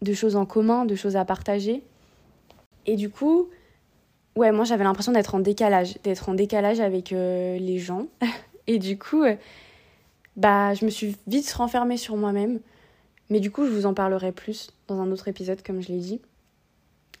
de 0.00 0.12
choses 0.14 0.36
en 0.36 0.46
commun, 0.46 0.86
de 0.86 0.94
choses 0.94 1.16
à 1.16 1.26
partager. 1.26 1.84
Et 2.86 2.96
du 2.96 3.10
coup, 3.10 3.50
ouais, 4.36 4.52
moi 4.52 4.64
j'avais 4.64 4.84
l'impression 4.84 5.12
d'être 5.12 5.34
en 5.34 5.40
décalage, 5.40 5.98
d'être 6.02 6.30
en 6.30 6.34
décalage 6.34 6.80
avec 6.80 7.12
euh, 7.12 7.58
les 7.58 7.78
gens. 7.78 8.06
et 8.66 8.78
du 8.78 8.98
coup, 8.98 9.22
euh, 9.22 9.36
bah, 10.36 10.72
je 10.72 10.86
me 10.86 10.90
suis 10.90 11.14
vite 11.26 11.52
renfermée 11.52 11.98
sur 11.98 12.16
moi-même. 12.16 12.60
Mais 13.28 13.38
du 13.38 13.50
coup, 13.50 13.66
je 13.66 13.70
vous 13.70 13.84
en 13.84 13.92
parlerai 13.92 14.32
plus 14.32 14.70
dans 14.88 14.98
un 14.98 15.12
autre 15.12 15.28
épisode, 15.28 15.62
comme 15.62 15.82
je 15.82 15.88
l'ai 15.88 16.00
dit. 16.00 16.22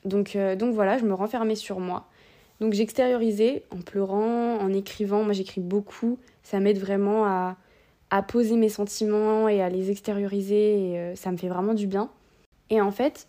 Donc, 0.06 0.36
donc 0.56 0.74
voilà, 0.74 0.96
je 0.96 1.04
me 1.04 1.12
renfermais 1.12 1.54
sur 1.54 1.78
moi. 1.78 2.08
Donc 2.60 2.74
j'extériorisais 2.74 3.64
en 3.70 3.78
pleurant, 3.78 4.58
en 4.58 4.72
écrivant. 4.72 5.22
Moi, 5.22 5.32
j'écris 5.32 5.60
beaucoup. 5.60 6.18
Ça 6.42 6.60
m'aide 6.60 6.78
vraiment 6.78 7.24
à, 7.24 7.56
poser 8.28 8.56
mes 8.56 8.68
sentiments 8.68 9.48
et 9.48 9.62
à 9.62 9.68
les 9.68 9.90
extérioriser. 9.90 10.92
Et 10.92 11.16
ça 11.16 11.32
me 11.32 11.36
fait 11.36 11.48
vraiment 11.48 11.74
du 11.74 11.86
bien. 11.86 12.10
Et 12.68 12.80
en 12.80 12.90
fait, 12.90 13.28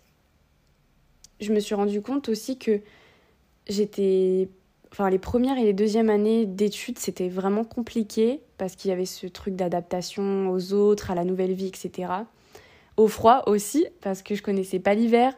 je 1.40 1.52
me 1.52 1.60
suis 1.60 1.74
rendu 1.74 2.02
compte 2.02 2.28
aussi 2.28 2.58
que 2.58 2.80
j'étais. 3.68 4.48
Enfin, 4.90 5.08
les 5.08 5.18
premières 5.18 5.56
et 5.56 5.64
les 5.64 5.72
deuxièmes 5.72 6.10
années 6.10 6.44
d'études, 6.44 6.98
c'était 6.98 7.30
vraiment 7.30 7.64
compliqué 7.64 8.42
parce 8.58 8.76
qu'il 8.76 8.90
y 8.90 8.92
avait 8.92 9.06
ce 9.06 9.26
truc 9.26 9.56
d'adaptation 9.56 10.50
aux 10.50 10.74
autres, 10.74 11.10
à 11.10 11.14
la 11.14 11.24
nouvelle 11.24 11.54
vie, 11.54 11.68
etc. 11.68 12.12
Au 12.98 13.08
froid 13.08 13.44
aussi, 13.46 13.86
parce 14.02 14.22
que 14.22 14.34
je 14.34 14.42
connaissais 14.42 14.78
pas 14.78 14.94
l'hiver. 14.94 15.34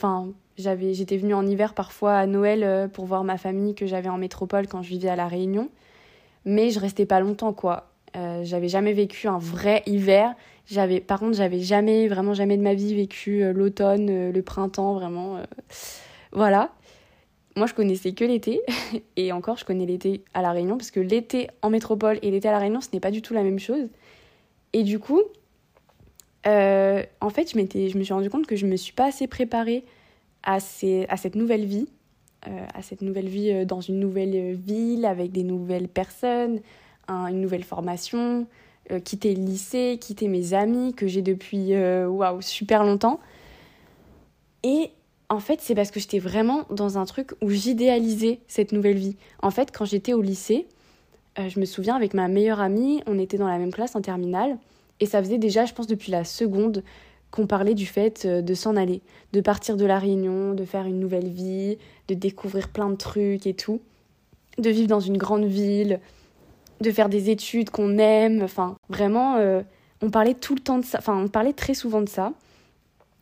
Enfin, 0.00 0.32
j'avais, 0.56 0.94
j'étais 0.94 1.18
venue 1.18 1.34
en 1.34 1.46
hiver 1.46 1.74
parfois 1.74 2.14
à 2.14 2.24
Noël 2.24 2.64
euh, 2.64 2.88
pour 2.88 3.04
voir 3.04 3.22
ma 3.22 3.36
famille 3.36 3.74
que 3.74 3.84
j'avais 3.84 4.08
en 4.08 4.16
métropole 4.16 4.66
quand 4.66 4.80
je 4.80 4.88
vivais 4.88 5.10
à 5.10 5.16
La 5.16 5.28
Réunion. 5.28 5.68
Mais 6.46 6.70
je 6.70 6.80
restais 6.80 7.04
pas 7.04 7.20
longtemps, 7.20 7.52
quoi. 7.52 7.90
Euh, 8.16 8.40
j'avais 8.42 8.68
jamais 8.68 8.94
vécu 8.94 9.28
un 9.28 9.36
vrai 9.36 9.82
hiver. 9.84 10.34
J'avais, 10.64 11.00
par 11.00 11.20
contre, 11.20 11.36
j'avais 11.36 11.60
jamais, 11.60 12.08
vraiment 12.08 12.32
jamais 12.32 12.56
de 12.56 12.62
ma 12.62 12.72
vie 12.72 12.94
vécu 12.94 13.44
euh, 13.44 13.52
l'automne, 13.52 14.30
le 14.30 14.42
printemps, 14.42 14.94
vraiment. 14.94 15.42
Voilà. 16.32 16.72
Moi, 17.56 17.66
je 17.66 17.74
connaissais 17.74 18.12
que 18.12 18.24
l'été. 18.24 18.62
Et 19.18 19.32
encore, 19.32 19.58
je 19.58 19.66
connais 19.66 19.84
l'été 19.84 20.24
à 20.32 20.40
La 20.40 20.52
Réunion, 20.52 20.78
parce 20.78 20.90
que 20.90 21.00
l'été 21.00 21.48
en 21.60 21.68
métropole 21.68 22.18
et 22.22 22.30
l'été 22.30 22.48
à 22.48 22.52
La 22.52 22.58
Réunion, 22.58 22.80
ce 22.80 22.88
n'est 22.94 23.00
pas 23.00 23.10
du 23.10 23.20
tout 23.20 23.34
la 23.34 23.42
même 23.42 23.58
chose. 23.58 23.90
Et 24.72 24.82
du 24.82 24.98
coup, 24.98 25.20
euh, 26.46 27.02
en 27.20 27.30
fait, 27.30 27.50
je, 27.50 27.88
je 27.88 27.98
me 27.98 28.02
suis 28.02 28.14
rendu 28.14 28.30
compte 28.30 28.46
que 28.46 28.56
je 28.56 28.66
ne 28.66 28.70
me 28.70 28.76
suis 28.76 28.92
pas 28.92 29.06
assez 29.06 29.26
préparée 29.26 29.84
à, 30.42 30.60
ces, 30.60 31.06
à 31.08 31.16
cette 31.16 31.34
nouvelle 31.34 31.64
vie. 31.64 31.88
Euh, 32.48 32.66
à 32.72 32.80
cette 32.80 33.02
nouvelle 33.02 33.28
vie 33.28 33.50
euh, 33.50 33.64
dans 33.66 33.82
une 33.82 34.00
nouvelle 34.00 34.54
ville, 34.54 35.04
avec 35.04 35.30
des 35.30 35.42
nouvelles 35.42 35.88
personnes, 35.88 36.60
une 37.08 37.40
nouvelle 37.40 37.64
formation, 37.64 38.46
quitter 39.04 39.34
le 39.34 39.42
lycée, 39.42 39.98
quitter 40.00 40.28
mes 40.28 40.54
amis 40.54 40.94
que 40.94 41.08
j'ai 41.08 41.22
depuis 41.22 41.74
waouh, 41.74 42.40
super 42.40 42.84
longtemps. 42.84 43.18
Et 44.62 44.92
en 45.28 45.40
fait, 45.40 45.60
c'est 45.60 45.74
parce 45.74 45.90
que 45.90 45.98
j'étais 45.98 46.20
vraiment 46.20 46.66
dans 46.70 46.98
un 46.98 47.06
truc 47.06 47.32
où 47.42 47.50
j'idéalisais 47.50 48.38
cette 48.46 48.70
nouvelle 48.70 48.96
vie. 48.96 49.16
En 49.42 49.50
fait, 49.50 49.76
quand 49.76 49.84
j'étais 49.84 50.12
au 50.12 50.22
lycée, 50.22 50.68
je 51.36 51.58
me 51.58 51.64
souviens 51.64 51.96
avec 51.96 52.14
ma 52.14 52.28
meilleure 52.28 52.60
amie, 52.60 53.02
on 53.08 53.18
était 53.18 53.38
dans 53.38 53.48
la 53.48 53.58
même 53.58 53.72
classe 53.72 53.96
en 53.96 54.02
terminale, 54.02 54.56
et 55.00 55.06
ça 55.06 55.22
faisait 55.22 55.38
déjà, 55.38 55.64
je 55.64 55.74
pense, 55.74 55.86
depuis 55.86 56.12
la 56.12 56.24
seconde 56.24 56.84
qu'on 57.30 57.46
parlait 57.46 57.74
du 57.74 57.86
fait 57.86 58.24
euh, 58.24 58.42
de 58.42 58.54
s'en 58.54 58.76
aller, 58.76 59.02
de 59.32 59.40
partir 59.40 59.76
de 59.76 59.84
la 59.84 59.98
Réunion, 59.98 60.54
de 60.54 60.64
faire 60.64 60.86
une 60.86 60.98
nouvelle 60.98 61.28
vie, 61.28 61.78
de 62.08 62.14
découvrir 62.14 62.68
plein 62.68 62.90
de 62.90 62.96
trucs 62.96 63.46
et 63.46 63.54
tout, 63.54 63.80
de 64.58 64.70
vivre 64.70 64.88
dans 64.88 65.00
une 65.00 65.16
grande 65.16 65.44
ville, 65.44 66.00
de 66.80 66.90
faire 66.90 67.08
des 67.08 67.30
études 67.30 67.70
qu'on 67.70 67.98
aime, 67.98 68.42
enfin, 68.42 68.76
vraiment, 68.88 69.36
euh, 69.36 69.62
on 70.02 70.10
parlait 70.10 70.34
tout 70.34 70.54
le 70.54 70.60
temps 70.60 70.78
de 70.78 70.84
ça, 70.84 70.98
enfin, 70.98 71.16
on 71.16 71.28
parlait 71.28 71.52
très 71.52 71.74
souvent 71.74 72.00
de 72.00 72.08
ça. 72.08 72.32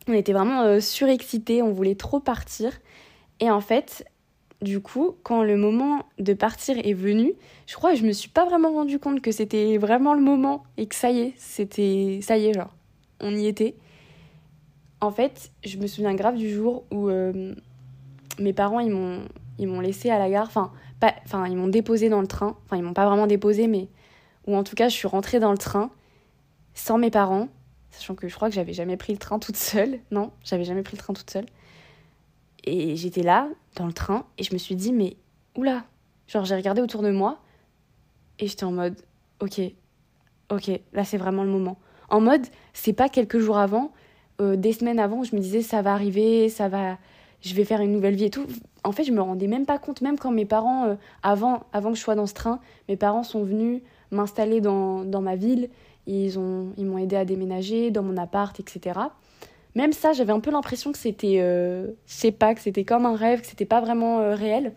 On 0.07 0.13
était 0.13 0.33
vraiment 0.33 0.61
euh, 0.61 0.79
surexcités, 0.79 1.61
on 1.61 1.71
voulait 1.71 1.95
trop 1.95 2.19
partir. 2.19 2.71
Et 3.39 3.51
en 3.51 3.61
fait, 3.61 4.05
du 4.61 4.81
coup, 4.81 5.15
quand 5.23 5.43
le 5.43 5.55
moment 5.55 6.05
de 6.17 6.33
partir 6.33 6.77
est 6.77 6.93
venu, 6.93 7.33
je 7.65 7.75
crois 7.75 7.91
que 7.93 7.97
je 7.97 8.05
me 8.05 8.11
suis 8.11 8.29
pas 8.29 8.45
vraiment 8.45 8.71
rendu 8.73 8.99
compte 8.99 9.21
que 9.21 9.31
c'était 9.31 9.77
vraiment 9.77 10.13
le 10.13 10.21
moment 10.21 10.63
et 10.77 10.87
que 10.87 10.95
ça 10.95 11.11
y 11.11 11.19
est, 11.19 11.33
c'était 11.37 12.19
ça 12.21 12.37
y 12.37 12.47
est 12.47 12.53
genre, 12.53 12.73
on 13.21 13.35
y 13.35 13.47
était. 13.47 13.75
En 15.01 15.11
fait, 15.11 15.51
je 15.63 15.77
me 15.77 15.87
souviens 15.87 16.13
grave 16.13 16.35
du 16.35 16.49
jour 16.49 16.83
où 16.91 17.09
euh, 17.09 17.55
mes 18.37 18.53
parents 18.53 18.81
ils 18.81 18.91
m'ont 18.91 19.21
ils 19.57 19.67
m'ont 19.67 19.79
laissé 19.79 20.09
à 20.09 20.19
la 20.19 20.29
gare, 20.29 20.47
enfin 20.47 20.71
pas 20.99 21.13
enfin 21.25 21.47
ils 21.47 21.55
m'ont 21.55 21.67
déposé 21.67 22.09
dans 22.09 22.21
le 22.21 22.27
train, 22.27 22.57
enfin 22.65 22.75
ils 22.75 22.83
m'ont 22.83 22.93
pas 22.93 23.05
vraiment 23.05 23.27
déposé 23.27 23.67
mais 23.67 23.87
ou 24.47 24.55
en 24.55 24.63
tout 24.63 24.75
cas, 24.75 24.89
je 24.89 24.95
suis 24.95 25.07
rentrée 25.07 25.39
dans 25.39 25.51
le 25.51 25.57
train 25.57 25.89
sans 26.73 26.97
mes 26.97 27.11
parents 27.11 27.47
sachant 27.91 28.15
que 28.15 28.27
je 28.27 28.35
crois 28.35 28.49
que 28.49 28.55
j'avais 28.55 28.73
jamais 28.73 28.97
pris 28.97 29.13
le 29.13 29.19
train 29.19 29.39
toute 29.39 29.57
seule. 29.57 29.99
Non, 30.11 30.31
j'avais 30.43 30.63
jamais 30.63 30.83
pris 30.83 30.95
le 30.95 31.01
train 31.01 31.13
toute 31.13 31.29
seule. 31.29 31.45
Et 32.69 32.95
j'étais 32.95 33.23
là, 33.23 33.47
dans 33.75 33.85
le 33.85 33.93
train, 33.93 34.25
et 34.37 34.43
je 34.43 34.53
me 34.53 34.57
suis 34.57 34.75
dit, 34.75 34.93
mais 34.93 35.17
oula 35.55 35.83
Genre, 36.27 36.45
j'ai 36.45 36.55
regardé 36.55 36.81
autour 36.81 37.01
de 37.01 37.09
moi, 37.09 37.39
et 38.37 38.47
j'étais 38.47 38.63
en 38.63 38.71
mode, 38.71 38.95
ok, 39.39 39.61
ok, 40.51 40.71
là 40.93 41.03
c'est 41.03 41.17
vraiment 41.17 41.43
le 41.43 41.49
moment. 41.49 41.77
En 42.09 42.21
mode, 42.21 42.45
c'est 42.73 42.93
pas 42.93 43.09
quelques 43.09 43.39
jours 43.39 43.57
avant, 43.57 43.91
euh, 44.39 44.55
des 44.55 44.73
semaines 44.73 44.99
avant, 44.99 45.23
je 45.23 45.35
me 45.35 45.41
disais, 45.41 45.61
ça 45.61 45.81
va 45.81 45.93
arriver, 45.93 46.49
ça 46.49 46.69
va, 46.69 46.97
je 47.41 47.55
vais 47.55 47.63
faire 47.65 47.81
une 47.81 47.91
nouvelle 47.91 48.15
vie 48.15 48.25
et 48.25 48.29
tout. 48.29 48.45
En 48.83 48.91
fait, 48.91 49.03
je 49.03 49.11
me 49.11 49.21
rendais 49.21 49.47
même 49.47 49.65
pas 49.65 49.79
compte, 49.79 50.01
même 50.01 50.19
quand 50.19 50.31
mes 50.31 50.45
parents, 50.45 50.85
euh, 50.85 50.95
avant, 51.23 51.63
avant 51.73 51.91
que 51.91 51.97
je 51.97 52.01
sois 52.01 52.15
dans 52.15 52.27
ce 52.27 52.35
train, 52.35 52.59
mes 52.87 52.95
parents 52.95 53.23
sont 53.23 53.43
venus 53.43 53.81
m'installer 54.11 54.61
dans, 54.61 55.03
dans 55.03 55.21
ma 55.21 55.35
ville 55.35 55.69
ils 56.09 56.39
ont 56.39 56.73
ils 56.77 56.85
m'ont 56.85 56.97
aidé 56.97 57.15
à 57.15 57.25
déménager 57.25 57.91
dans 57.91 58.03
mon 58.03 58.17
appart, 58.17 58.59
etc. 58.59 58.99
Même 59.75 59.93
ça, 59.93 60.13
j'avais 60.13 60.33
un 60.33 60.39
peu 60.39 60.51
l'impression 60.51 60.91
que 60.91 60.97
c'était, 60.97 61.39
euh, 61.39 61.87
je 62.05 62.13
sais 62.13 62.31
pas, 62.31 62.55
que 62.55 62.61
c'était 62.61 62.85
comme 62.85 63.05
un 63.05 63.15
rêve, 63.15 63.41
que 63.41 63.47
c'était 63.47 63.65
pas 63.65 63.81
vraiment 63.81 64.19
euh, 64.19 64.35
réel. 64.35 64.73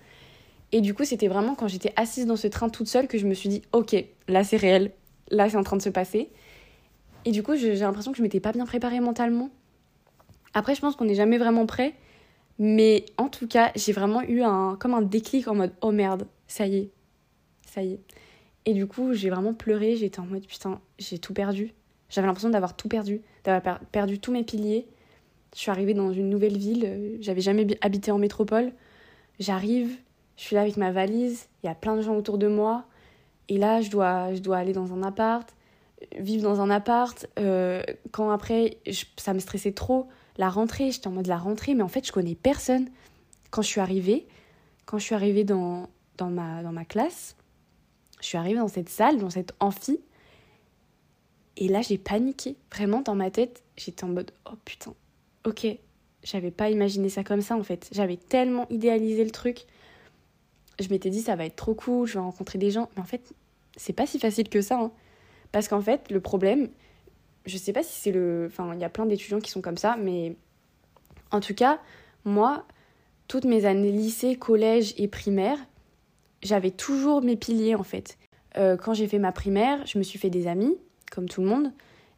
Et 0.71 0.81
du 0.81 0.95
coup, 0.95 1.05
c'était 1.05 1.29
vraiment 1.29 1.55
quand 1.55 1.69
j'étais 1.69 1.93
assise 1.97 2.27
dans 2.27 2.37
ce 2.37 2.47
train 2.47 2.69
toute 2.69 2.89
seule 2.89 3.09
que 3.09 3.19
je 3.19 3.27
me 3.27 3.35
suis 3.35 3.49
dit, 3.49 3.63
ok, 3.73 3.95
là 4.29 4.45
c'est 4.45 4.57
réel, 4.57 4.93
là 5.31 5.49
c'est 5.49 5.57
en 5.57 5.63
train 5.63 5.77
de 5.77 5.83
se 5.83 5.91
passer. 5.91 6.31
Et 7.25 7.31
du 7.31 7.43
coup, 7.43 7.57
j'ai 7.57 7.75
l'impression 7.75 8.13
que 8.13 8.19
je 8.19 8.23
m'étais 8.23 8.41
pas 8.41 8.53
bien 8.53 8.67
préparée 8.67 9.01
mentalement. 9.01 9.51
Après, 10.55 10.75
je 10.75 10.81
pense 10.81 10.97
qu'on 10.97 11.05
n'est 11.05 11.15
jamais 11.15 11.39
vraiment 11.39 11.67
prêt. 11.67 11.95
Mais 12.59 13.07
en 13.17 13.29
tout 13.29 13.49
cas, 13.49 13.73
j'ai 13.75 13.93
vraiment 13.93 14.23
eu 14.23 14.43
un, 14.43 14.77
comme 14.79 14.95
un 14.95 15.03
déclic 15.03 15.49
en 15.49 15.55
mode, 15.55 15.73
oh 15.81 15.91
merde, 15.91 16.27
ça 16.47 16.67
y 16.67 16.77
est, 16.77 16.91
ça 17.67 17.83
y 17.83 17.95
est. 17.95 18.01
Et 18.67 18.75
du 18.75 18.87
coup, 18.87 19.15
j'ai 19.15 19.31
vraiment 19.31 19.55
pleuré. 19.55 19.97
J'étais 19.97 20.21
en 20.21 20.27
mode 20.27 20.47
putain, 20.47 20.81
j'ai 20.99 21.19
tout 21.19 21.35
perdu. 21.35 21.73
J'avais 22.13 22.27
l'impression 22.27 22.51
d'avoir 22.51 22.77
tout 22.77 22.89
perdu, 22.89 23.23
d'avoir 23.43 23.81
perdu 23.87 24.21
tous 24.21 24.33
mes 24.33 24.45
piliers. 24.45 24.87
Je 25.55 25.61
suis 25.61 25.71
arrivée 25.71 25.95
dans 25.95 26.13
une 26.13 26.29
nouvelle 26.29 26.59
ville. 26.59 27.17
J'avais 27.21 27.41
jamais 27.41 27.67
habité 27.81 28.13
en 28.13 28.19
métropole. 28.19 28.73
J'arrive, 29.41 29.97
je 30.37 30.43
suis 30.43 30.55
là 30.55 30.61
avec 30.61 30.77
ma 30.77 30.93
valise. 30.93 31.49
Il 31.63 31.67
y 31.67 31.71
a 31.71 31.75
plein 31.75 31.97
de 31.97 32.03
gens 32.03 32.15
autour 32.15 32.37
de 32.37 32.49
moi. 32.49 32.85
Et 33.49 33.57
là, 33.57 33.81
je 33.81 33.91
dois, 33.91 34.35
je 34.35 34.41
dois 34.41 34.59
aller 34.59 34.75
dans 34.75 34.93
un 34.93 35.03
appart, 35.03 35.49
vivre 36.19 36.43
dans 36.43 36.61
un 36.61 36.69
appart. 36.69 37.27
Euh, 37.39 37.83
quand 38.11 38.31
après, 38.31 38.77
ça 39.17 39.33
me 39.33 39.39
stressait 39.39 39.73
trop. 39.73 40.07
La 40.37 40.51
rentrée, 40.51 40.91
j'étais 40.91 41.09
en 41.09 41.13
mode 41.13 41.27
la 41.27 41.39
rentrée, 41.39 41.75
mais 41.75 41.83
en 41.83 41.89
fait, 41.89 42.07
je 42.07 42.13
connais 42.13 42.35
personne. 42.35 42.89
Quand 43.51 43.63
je 43.63 43.69
suis 43.69 43.81
arrivée, 43.81 44.27
quand 44.85 44.99
je 44.99 45.05
suis 45.05 45.15
arrivée 45.15 45.45
dans, 45.45 45.89
dans, 46.19 46.29
ma, 46.29 46.63
dans 46.63 46.73
ma 46.73 46.85
classe, 46.85 47.37
je 48.21 48.27
suis 48.27 48.39
arrivée 48.39 48.59
dans 48.59 48.69
cette 48.69 48.91
salle, 48.91 49.19
dans 49.19 49.31
cette 49.31 49.55
amphi, 49.61 49.99
et 51.57 51.69
là 51.69 51.83
j'ai 51.83 51.99
paniqué. 51.99 52.57
Vraiment 52.73 53.01
dans 53.01 53.15
ma 53.15 53.31
tête, 53.31 53.63
j'étais 53.77 54.05
en 54.05 54.09
mode 54.09 54.31
oh 54.51 54.57
putain, 54.65 54.95
ok, 55.45 55.67
j'avais 56.23 56.51
pas 56.51 56.71
imaginé 56.71 57.09
ça 57.09 57.25
comme 57.25 57.43
ça 57.43 57.57
en 57.57 57.63
fait. 57.63 57.89
J'avais 57.93 58.17
tellement 58.17 58.67
idéalisé 58.71 59.25
le 59.25 59.31
truc. 59.31 59.65
Je 60.81 60.89
m'étais 60.89 61.11
dit 61.11 61.21
ça 61.21 61.37
va 61.37 61.45
être 61.45 61.57
trop 61.57 61.75
cool, 61.75 62.07
je 62.07 62.15
vais 62.15 62.21
rencontrer 62.21 62.59
des 62.59 62.71
gens, 62.71 62.89
mais 62.97 63.03
en 63.03 63.07
fait 63.07 63.35
c'est 63.77 63.93
pas 63.93 64.07
si 64.07 64.19
facile 64.19 64.49
que 64.49 64.61
ça. 64.61 64.79
Hein. 64.79 64.93
Parce 65.51 65.69
qu'en 65.69 65.81
fait 65.81 66.11
le 66.11 66.21
problème, 66.21 66.69
je 67.47 67.57
sais 67.57 67.73
pas 67.73 67.83
si 67.83 68.01
c'est 68.01 68.13
le, 68.13 68.47
enfin 68.51 68.75
il 68.75 68.81
y 68.81 68.85
a 68.85 68.89
plein 68.89 69.07
d'étudiants 69.07 69.41
qui 69.41 69.51
sont 69.51 69.61
comme 69.63 69.77
ça, 69.77 69.97
mais 69.99 70.37
en 71.31 71.41
tout 71.41 71.55
cas 71.55 71.81
moi 72.25 72.65
toutes 73.29 73.45
mes 73.45 73.65
années 73.65 73.93
lycée, 73.93 74.37
collège 74.37 74.95
et 74.99 75.09
primaire, 75.09 75.59
j'avais 76.43 76.71
toujours 76.71 77.23
mes 77.23 77.37
piliers 77.37 77.75
en 77.75 77.83
fait. 77.83 78.19
Euh, 78.59 78.77
quand 78.77 78.93
j'ai 78.93 79.09
fait 79.09 79.19
ma 79.19 79.33
primaire, 79.33 79.85
je 79.87 79.97
me 79.99 80.03
suis 80.03 80.19
fait 80.19 80.31
des 80.31 80.47
amis, 80.47 80.77
comme 81.15 81.29
tout 81.29 81.43
le 81.43 81.49
monde. 81.49 81.73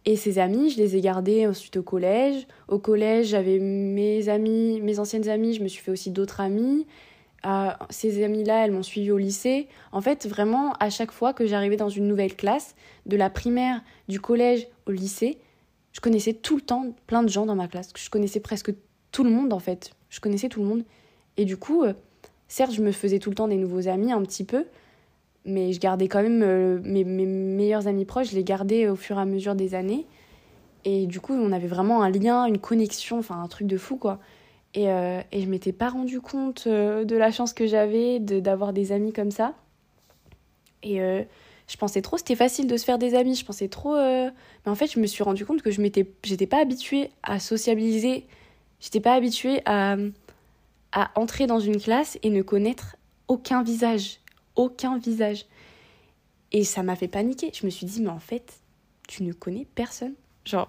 Et 0.06 0.16
ces 0.16 0.38
amis, 0.38 0.70
je 0.70 0.76
les 0.76 0.96
ai 0.96 1.00
gardés 1.00 1.46
ensuite 1.46 1.76
au 1.76 1.82
collège. 1.82 2.46
Au 2.68 2.78
collège, 2.78 3.28
j'avais 3.28 3.58
mes 3.58 4.28
amis, 4.28 4.80
mes 4.82 4.98
anciennes 4.98 5.28
amies, 5.28 5.54
je 5.54 5.62
me 5.62 5.68
suis 5.68 5.82
fait 5.82 5.90
aussi 5.90 6.10
d'autres 6.10 6.40
amis. 6.40 6.86
Euh, 7.46 7.70
ces 7.90 8.22
amis-là, 8.22 8.64
elles 8.64 8.72
m'ont 8.72 8.82
suivi 8.82 9.10
au 9.10 9.18
lycée. 9.18 9.68
En 9.92 10.00
fait, 10.00 10.26
vraiment, 10.26 10.72
à 10.80 10.90
chaque 10.90 11.10
fois 11.10 11.32
que 11.32 11.46
j'arrivais 11.46 11.76
dans 11.76 11.88
une 11.88 12.06
nouvelle 12.06 12.36
classe, 12.36 12.74
de 13.06 13.16
la 13.16 13.30
primaire, 13.30 13.82
du 14.08 14.20
collège 14.20 14.66
au 14.86 14.92
lycée, 14.92 15.38
je 15.92 16.00
connaissais 16.00 16.34
tout 16.34 16.56
le 16.56 16.62
temps 16.62 16.94
plein 17.06 17.22
de 17.22 17.28
gens 17.28 17.46
dans 17.46 17.56
ma 17.56 17.68
classe. 17.68 17.90
Je 17.96 18.10
connaissais 18.10 18.40
presque 18.40 18.72
tout 19.12 19.24
le 19.24 19.30
monde, 19.30 19.52
en 19.52 19.58
fait. 19.58 19.92
Je 20.10 20.20
connaissais 20.20 20.48
tout 20.48 20.60
le 20.60 20.66
monde. 20.66 20.84
Et 21.36 21.44
du 21.44 21.56
coup, 21.56 21.82
euh, 21.82 21.94
Certes, 22.48 22.72
je 22.72 22.82
me 22.82 22.92
faisais 22.92 23.18
tout 23.18 23.30
le 23.30 23.36
temps 23.36 23.48
des 23.48 23.56
nouveaux 23.56 23.88
amis, 23.88 24.12
un 24.12 24.22
petit 24.22 24.44
peu, 24.44 24.66
mais 25.44 25.72
je 25.72 25.80
gardais 25.80 26.08
quand 26.08 26.22
même 26.22 26.42
euh, 26.42 26.80
mes, 26.82 27.04
meilleurs 27.04 27.86
amis 27.86 28.04
proches, 28.04 28.30
je 28.30 28.36
les 28.36 28.44
gardais 28.44 28.88
au 28.88 28.96
fur 28.96 29.18
et 29.18 29.20
à 29.20 29.24
mesure 29.24 29.54
des 29.54 29.74
années. 29.74 30.06
Et 30.84 31.06
du 31.06 31.20
coup, 31.20 31.32
on 31.32 31.52
avait 31.52 31.66
vraiment 31.66 32.02
un 32.02 32.10
lien, 32.10 32.44
une 32.46 32.58
connexion, 32.58 33.18
enfin 33.18 33.40
un 33.42 33.48
truc 33.48 33.66
de 33.66 33.76
fou, 33.76 33.96
quoi. 33.96 34.20
Et, 34.74 34.90
euh, 34.90 35.20
et 35.32 35.40
je 35.40 35.48
m'étais 35.48 35.72
pas 35.72 35.88
rendu 35.88 36.20
compte 36.20 36.64
euh, 36.66 37.04
de 37.04 37.16
la 37.16 37.30
chance 37.30 37.52
que 37.52 37.66
j'avais 37.66 38.18
d'avoir 38.18 38.72
des 38.72 38.92
amis 38.92 39.12
comme 39.12 39.30
ça. 39.30 39.54
Et 40.82 41.00
euh, 41.00 41.22
je 41.68 41.76
pensais 41.76 42.02
trop, 42.02 42.18
c'était 42.18 42.34
facile 42.34 42.66
de 42.66 42.76
se 42.76 42.84
faire 42.84 42.98
des 42.98 43.14
amis. 43.14 43.34
Je 43.34 43.44
pensais 43.44 43.68
trop. 43.68 43.94
Mais 43.94 44.32
en 44.66 44.74
fait, 44.74 44.88
je 44.88 44.98
me 44.98 45.06
suis 45.06 45.22
rendu 45.22 45.46
compte 45.46 45.62
que 45.62 45.70
je 45.70 45.80
m'étais, 45.80 46.10
j'étais 46.24 46.46
pas 46.46 46.58
habituée 46.58 47.10
à 47.22 47.38
sociabiliser. 47.38 48.26
J'étais 48.80 49.00
pas 49.00 49.14
habituée 49.14 49.62
à, 49.64 49.96
à 50.92 51.10
entrer 51.14 51.46
dans 51.46 51.60
une 51.60 51.80
classe 51.80 52.18
et 52.22 52.28
ne 52.28 52.42
connaître 52.42 52.96
aucun 53.28 53.62
visage. 53.62 54.18
Aucun 54.56 54.98
visage. 54.98 55.46
Et 56.52 56.64
ça 56.64 56.82
m'a 56.82 56.96
fait 56.96 57.08
paniquer. 57.08 57.50
Je 57.52 57.66
me 57.66 57.70
suis 57.70 57.86
dit, 57.86 58.00
mais 58.00 58.10
en 58.10 58.20
fait, 58.20 58.60
tu 59.08 59.22
ne 59.22 59.32
connais 59.32 59.66
personne. 59.74 60.14
Genre, 60.44 60.68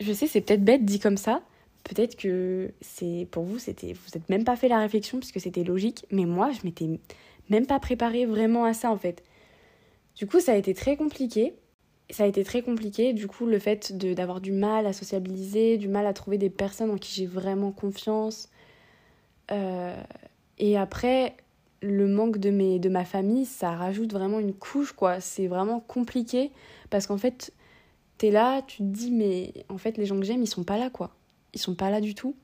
je 0.00 0.12
sais, 0.12 0.26
c'est 0.26 0.40
peut-être 0.40 0.64
bête 0.64 0.84
dit 0.84 0.98
comme 0.98 1.16
ça. 1.16 1.42
Peut-être 1.84 2.16
que 2.16 2.72
c'est 2.80 3.26
pour 3.30 3.44
vous, 3.44 3.58
c'était, 3.58 3.92
vous 3.92 4.10
n'êtes 4.14 4.28
même 4.28 4.44
pas 4.44 4.56
fait 4.56 4.68
la 4.68 4.78
réflexion 4.78 5.18
puisque 5.18 5.40
c'était 5.40 5.64
logique. 5.64 6.06
Mais 6.10 6.24
moi, 6.24 6.50
je 6.52 6.60
m'étais 6.64 6.88
même 7.50 7.66
pas 7.66 7.80
préparée 7.80 8.24
vraiment 8.24 8.64
à 8.64 8.72
ça 8.72 8.90
en 8.90 8.96
fait. 8.96 9.22
Du 10.16 10.26
coup, 10.26 10.40
ça 10.40 10.52
a 10.52 10.56
été 10.56 10.74
très 10.74 10.96
compliqué. 10.96 11.54
Ça 12.10 12.24
a 12.24 12.26
été 12.26 12.44
très 12.44 12.62
compliqué. 12.62 13.12
Du 13.12 13.26
coup, 13.26 13.46
le 13.46 13.58
fait 13.58 13.92
d'avoir 13.96 14.40
du 14.40 14.52
mal 14.52 14.86
à 14.86 14.92
sociabiliser, 14.92 15.78
du 15.78 15.88
mal 15.88 16.06
à 16.06 16.12
trouver 16.12 16.38
des 16.38 16.50
personnes 16.50 16.90
en 16.90 16.98
qui 16.98 17.14
j'ai 17.14 17.26
vraiment 17.26 17.72
confiance. 17.72 18.48
Euh, 19.50 19.96
et 20.58 20.76
après, 20.76 21.36
le 21.82 22.06
manque 22.06 22.38
de, 22.38 22.50
mes, 22.50 22.78
de 22.78 22.88
ma 22.88 23.04
famille, 23.04 23.44
ça 23.44 23.72
rajoute 23.72 24.12
vraiment 24.12 24.38
une 24.38 24.54
couche, 24.54 24.92
quoi. 24.92 25.20
C'est 25.20 25.48
vraiment 25.48 25.80
compliqué 25.80 26.52
parce 26.90 27.06
qu'en 27.06 27.18
fait, 27.18 27.52
t'es 28.18 28.30
là, 28.30 28.62
tu 28.62 28.78
te 28.78 28.82
dis, 28.82 29.10
mais 29.10 29.52
en 29.68 29.78
fait, 29.78 29.96
les 29.98 30.06
gens 30.06 30.18
que 30.18 30.24
j'aime, 30.24 30.42
ils 30.42 30.48
sont 30.48 30.64
pas 30.64 30.78
là, 30.78 30.90
quoi. 30.90 31.14
Ils 31.54 31.60
sont 31.60 31.74
pas 31.74 31.90
là 31.90 32.00
du 32.00 32.14
tout. 32.14 32.36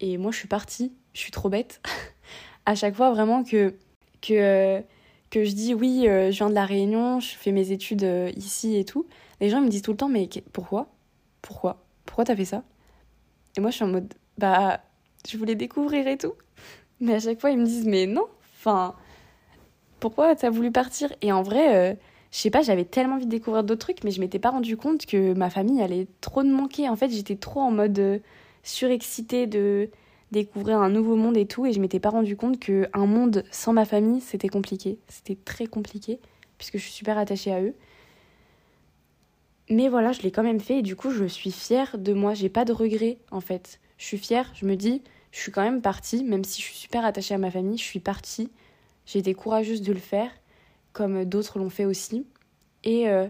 Et 0.00 0.16
moi, 0.16 0.30
je 0.32 0.38
suis 0.38 0.48
partie, 0.48 0.92
je 1.12 1.20
suis 1.20 1.30
trop 1.30 1.48
bête. 1.48 1.82
à 2.66 2.74
chaque 2.74 2.94
fois, 2.94 3.10
vraiment, 3.10 3.44
que, 3.44 3.74
que, 4.22 4.82
que 5.30 5.44
je 5.44 5.52
dis, 5.52 5.74
oui, 5.74 6.08
euh, 6.08 6.30
je 6.30 6.38
viens 6.38 6.48
de 6.48 6.54
La 6.54 6.64
Réunion, 6.64 7.20
je 7.20 7.34
fais 7.34 7.52
mes 7.52 7.70
études 7.72 8.04
euh, 8.04 8.30
ici 8.36 8.76
et 8.76 8.84
tout, 8.84 9.06
les 9.40 9.50
gens 9.50 9.60
me 9.60 9.68
disent 9.68 9.82
tout 9.82 9.92
le 9.92 9.96
temps, 9.98 10.08
mais 10.08 10.28
pourquoi? 10.52 10.88
Pourquoi? 11.42 11.84
Pourquoi 12.06 12.24
t'as 12.24 12.36
fait 12.36 12.44
ça? 12.44 12.64
Et 13.56 13.60
moi, 13.60 13.70
je 13.70 13.76
suis 13.76 13.84
en 13.84 13.88
mode, 13.88 14.14
bah, 14.38 14.80
je 15.28 15.36
voulais 15.36 15.54
découvrir 15.54 16.06
et 16.06 16.16
tout. 16.16 16.34
Mais 17.00 17.14
à 17.14 17.20
chaque 17.20 17.40
fois, 17.40 17.50
ils 17.50 17.58
me 17.58 17.64
disent, 17.64 17.86
mais 17.86 18.06
non, 18.06 18.26
Enfin, 18.58 18.96
pourquoi 20.00 20.34
t'as 20.34 20.50
voulu 20.50 20.72
partir? 20.72 21.12
Et 21.22 21.30
en 21.30 21.42
vrai, 21.42 21.92
euh, 21.92 21.94
je 22.32 22.38
sais 22.38 22.50
pas, 22.50 22.62
j'avais 22.62 22.84
tellement 22.84 23.14
envie 23.14 23.26
de 23.26 23.30
découvrir 23.30 23.62
d'autres 23.62 23.86
trucs, 23.86 24.02
mais 24.02 24.10
je 24.10 24.20
m'étais 24.20 24.40
pas 24.40 24.50
rendu 24.50 24.76
compte 24.76 25.06
que 25.06 25.32
ma 25.32 25.48
famille 25.48 25.80
allait 25.80 26.08
trop 26.20 26.42
me 26.42 26.52
manquer. 26.52 26.88
En 26.88 26.96
fait, 26.96 27.08
j'étais 27.08 27.36
trop 27.36 27.60
en 27.60 27.70
mode 27.70 27.98
euh, 28.00 28.18
surexcitée 28.64 29.46
de 29.46 29.90
découvrir 30.32 30.78
un 30.78 30.90
nouveau 30.90 31.14
monde 31.14 31.36
et 31.36 31.46
tout, 31.46 31.66
et 31.66 31.72
je 31.72 31.80
m'étais 31.80 32.00
pas 32.00 32.10
rendu 32.10 32.36
compte 32.36 32.58
que 32.58 32.88
un 32.92 33.06
monde 33.06 33.44
sans 33.52 33.72
ma 33.72 33.84
famille, 33.84 34.20
c'était 34.20 34.48
compliqué. 34.48 34.98
C'était 35.08 35.36
très 35.36 35.66
compliqué, 35.66 36.18
puisque 36.58 36.78
je 36.78 36.82
suis 36.82 36.92
super 36.92 37.16
attachée 37.16 37.52
à 37.52 37.62
eux. 37.62 37.74
Mais 39.70 39.88
voilà, 39.88 40.12
je 40.12 40.22
l'ai 40.22 40.32
quand 40.32 40.42
même 40.42 40.60
fait, 40.60 40.78
et 40.78 40.82
du 40.82 40.96
coup, 40.96 41.10
je 41.10 41.26
suis 41.26 41.52
fière 41.52 41.96
de 41.96 42.12
moi. 42.12 42.34
J'ai 42.34 42.48
pas 42.48 42.64
de 42.64 42.72
regrets, 42.72 43.18
en 43.30 43.40
fait. 43.40 43.80
Je 43.98 44.04
suis 44.04 44.18
fière, 44.18 44.50
je 44.54 44.66
me 44.66 44.74
dis, 44.74 45.02
je 45.30 45.40
suis 45.40 45.52
quand 45.52 45.62
même 45.62 45.82
partie, 45.82 46.24
même 46.24 46.44
si 46.44 46.60
je 46.60 46.66
suis 46.66 46.76
super 46.76 47.04
attachée 47.04 47.34
à 47.34 47.38
ma 47.38 47.50
famille, 47.50 47.78
je 47.78 47.84
suis 47.84 48.00
partie. 48.00 48.50
J'ai 49.06 49.18
été 49.18 49.34
courageuse 49.34 49.82
de 49.82 49.92
le 49.92 49.98
faire, 49.98 50.30
comme 50.92 51.24
d'autres 51.24 51.58
l'ont 51.58 51.70
fait 51.70 51.84
aussi. 51.84 52.26
Et, 52.84 53.08
euh, 53.08 53.28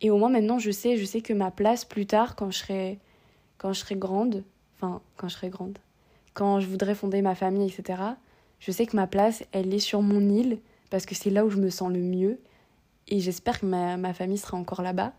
et 0.00 0.10
au 0.10 0.18
moins 0.18 0.28
maintenant, 0.28 0.58
je 0.58 0.70
sais, 0.70 0.96
je 0.96 1.04
sais 1.04 1.20
que 1.20 1.32
ma 1.32 1.50
place 1.50 1.84
plus 1.84 2.06
tard, 2.06 2.36
quand 2.36 2.50
je 2.50 2.58
serai, 2.58 2.98
quand 3.58 3.72
je 3.72 3.80
serai 3.80 3.96
grande, 3.96 4.44
enfin, 4.76 5.00
quand 5.16 5.28
je 5.28 5.34
serai 5.34 5.48
grande, 5.48 5.78
quand 6.34 6.60
je 6.60 6.66
voudrais 6.66 6.94
fonder 6.94 7.22
ma 7.22 7.34
famille, 7.34 7.68
etc., 7.68 8.02
je 8.60 8.70
sais 8.70 8.86
que 8.86 8.96
ma 8.96 9.06
place, 9.06 9.44
elle 9.52 9.74
est 9.74 9.80
sur 9.80 10.02
mon 10.02 10.20
île, 10.28 10.58
parce 10.90 11.06
que 11.06 11.14
c'est 11.14 11.30
là 11.30 11.44
où 11.44 11.50
je 11.50 11.58
me 11.58 11.70
sens 11.70 11.92
le 11.92 11.98
mieux. 11.98 12.38
Et 13.08 13.18
j'espère 13.18 13.60
que 13.60 13.66
ma, 13.66 13.96
ma 13.96 14.14
famille 14.14 14.38
sera 14.38 14.56
encore 14.56 14.82
là-bas. 14.82 15.12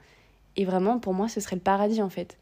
Et 0.55 0.65
vraiment, 0.65 0.99
pour 0.99 1.13
moi, 1.13 1.27
ce 1.27 1.41
serait 1.41 1.57
le 1.57 1.61
paradis, 1.61 2.01
en 2.01 2.09
fait. 2.09 2.37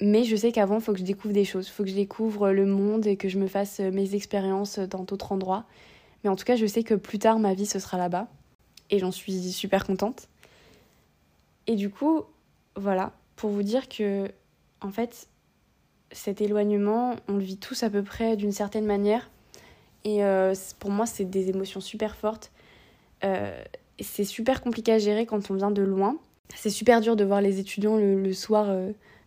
Mais 0.00 0.24
je 0.24 0.34
sais 0.36 0.52
qu'avant, 0.52 0.76
il 0.76 0.80
faut 0.80 0.92
que 0.92 0.98
je 0.98 1.04
découvre 1.04 1.34
des 1.34 1.44
choses. 1.44 1.68
Il 1.68 1.70
faut 1.70 1.84
que 1.84 1.90
je 1.90 1.94
découvre 1.94 2.50
le 2.50 2.66
monde 2.66 3.06
et 3.06 3.16
que 3.16 3.28
je 3.28 3.38
me 3.38 3.46
fasse 3.46 3.80
euh, 3.80 3.90
mes 3.90 4.14
expériences 4.14 4.78
dans 4.78 5.04
d'autres 5.04 5.32
endroits. 5.32 5.64
Mais 6.22 6.30
en 6.30 6.36
tout 6.36 6.44
cas, 6.44 6.56
je 6.56 6.66
sais 6.66 6.82
que 6.82 6.94
plus 6.94 7.18
tard, 7.18 7.38
ma 7.38 7.54
vie, 7.54 7.66
ce 7.66 7.78
sera 7.78 7.96
là-bas. 7.98 8.28
Et 8.90 8.98
j'en 8.98 9.12
suis 9.12 9.52
super 9.52 9.86
contente. 9.86 10.28
Et 11.66 11.76
du 11.76 11.90
coup, 11.90 12.22
voilà, 12.76 13.12
pour 13.36 13.50
vous 13.50 13.62
dire 13.62 13.88
que, 13.88 14.30
en 14.80 14.90
fait, 14.90 15.28
cet 16.10 16.40
éloignement, 16.40 17.16
on 17.28 17.34
le 17.34 17.42
vit 17.42 17.56
tous 17.56 17.82
à 17.82 17.90
peu 17.90 18.02
près 18.02 18.36
d'une 18.36 18.52
certaine 18.52 18.84
manière. 18.84 19.30
Et 20.04 20.24
euh, 20.24 20.54
pour 20.78 20.90
moi, 20.90 21.06
c'est 21.06 21.24
des 21.24 21.48
émotions 21.48 21.80
super 21.80 22.16
fortes. 22.16 22.52
Euh, 23.24 23.62
c'est 24.00 24.24
super 24.24 24.60
compliqué 24.60 24.92
à 24.92 24.98
gérer 24.98 25.24
quand 25.24 25.50
on 25.50 25.54
vient 25.54 25.70
de 25.70 25.82
loin. 25.82 26.18
C'est 26.54 26.70
super 26.70 27.00
dur 27.00 27.16
de 27.16 27.24
voir 27.24 27.40
les 27.40 27.58
étudiants 27.58 27.96
le, 27.96 28.32
soir 28.32 28.66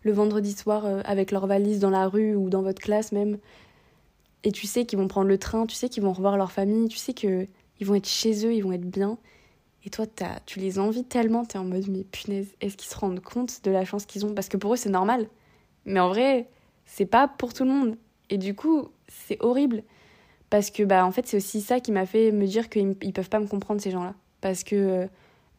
le 0.08 0.14
vendredi 0.14 0.52
soir 0.52 0.86
euh, 0.86 1.00
avec 1.04 1.30
leur 1.30 1.46
valise 1.46 1.80
dans 1.80 1.90
la 1.90 2.08
rue 2.08 2.34
ou 2.34 2.48
dans 2.50 2.62
votre 2.62 2.80
classe 2.80 3.12
même. 3.12 3.38
Et 4.42 4.52
tu 4.52 4.66
sais 4.66 4.86
qu'ils 4.86 4.98
vont 4.98 5.08
prendre 5.08 5.28
le 5.28 5.38
train, 5.38 5.66
tu 5.66 5.74
sais 5.74 5.88
qu'ils 5.88 6.02
vont 6.02 6.12
revoir 6.12 6.36
leur 6.36 6.50
famille, 6.50 6.88
tu 6.88 6.96
sais 6.96 7.12
qu'ils 7.12 7.48
vont 7.82 7.94
être 7.94 8.08
chez 8.08 8.46
eux, 8.46 8.54
ils 8.54 8.62
vont 8.62 8.72
être 8.72 8.88
bien. 8.88 9.18
Et 9.84 9.90
toi, 9.90 10.06
as, 10.20 10.40
tu 10.46 10.60
les 10.60 10.78
envies 10.78 11.04
tellement, 11.04 11.44
t'es 11.44 11.58
en 11.58 11.64
mode, 11.64 11.88
mais 11.88 12.04
punaise, 12.04 12.48
est-ce 12.60 12.76
qu'ils 12.76 12.90
se 12.90 12.96
rendent 12.96 13.20
compte 13.20 13.62
de 13.64 13.70
la 13.70 13.84
chance 13.84 14.06
qu'ils 14.06 14.24
ont? 14.24 14.34
Parce 14.34 14.48
que 14.48 14.56
pour 14.56 14.72
eux, 14.72 14.76
c'est 14.76 14.88
normal. 14.88 15.28
Mais 15.84 16.00
en 16.00 16.08
vrai, 16.08 16.48
c'est 16.86 17.06
pas 17.06 17.28
pour 17.28 17.52
tout 17.52 17.64
le 17.64 17.70
monde. 17.70 17.96
Et 18.30 18.38
du 18.38 18.54
coup, 18.54 18.88
c'est 19.08 19.36
horrible. 19.40 19.82
Parce 20.50 20.70
que, 20.70 20.82
bah, 20.82 21.04
en 21.04 21.12
fait, 21.12 21.26
c'est 21.26 21.36
aussi 21.36 21.60
ça 21.60 21.80
qui 21.80 21.92
m'a 21.92 22.06
fait 22.06 22.32
me 22.32 22.46
dire 22.46 22.68
qu'ils 22.70 22.96
ils 23.02 23.12
peuvent 23.12 23.28
pas 23.28 23.40
me 23.40 23.46
comprendre, 23.46 23.80
ces 23.80 23.90
gens-là. 23.90 24.14
Parce 24.40 24.64
que 24.64 24.76
euh, 24.76 25.06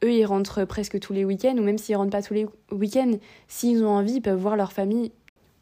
eux, 0.04 0.12
ils 0.12 0.26
rentrent 0.26 0.66
presque 0.66 1.00
tous 1.00 1.14
les 1.14 1.26
week-ends, 1.26 1.58
ou 1.58 1.62
même 1.62 1.78
s'ils 1.78 1.96
rentrent 1.96 2.12
pas 2.12 2.22
tous 2.22 2.34
les 2.34 2.48
week-ends, 2.72 3.18
s'ils 3.48 3.84
ont 3.84 3.90
envie, 3.90 4.14
ils 4.14 4.22
peuvent 4.22 4.40
voir 4.40 4.56
leur 4.56 4.72
famille. 4.72 5.12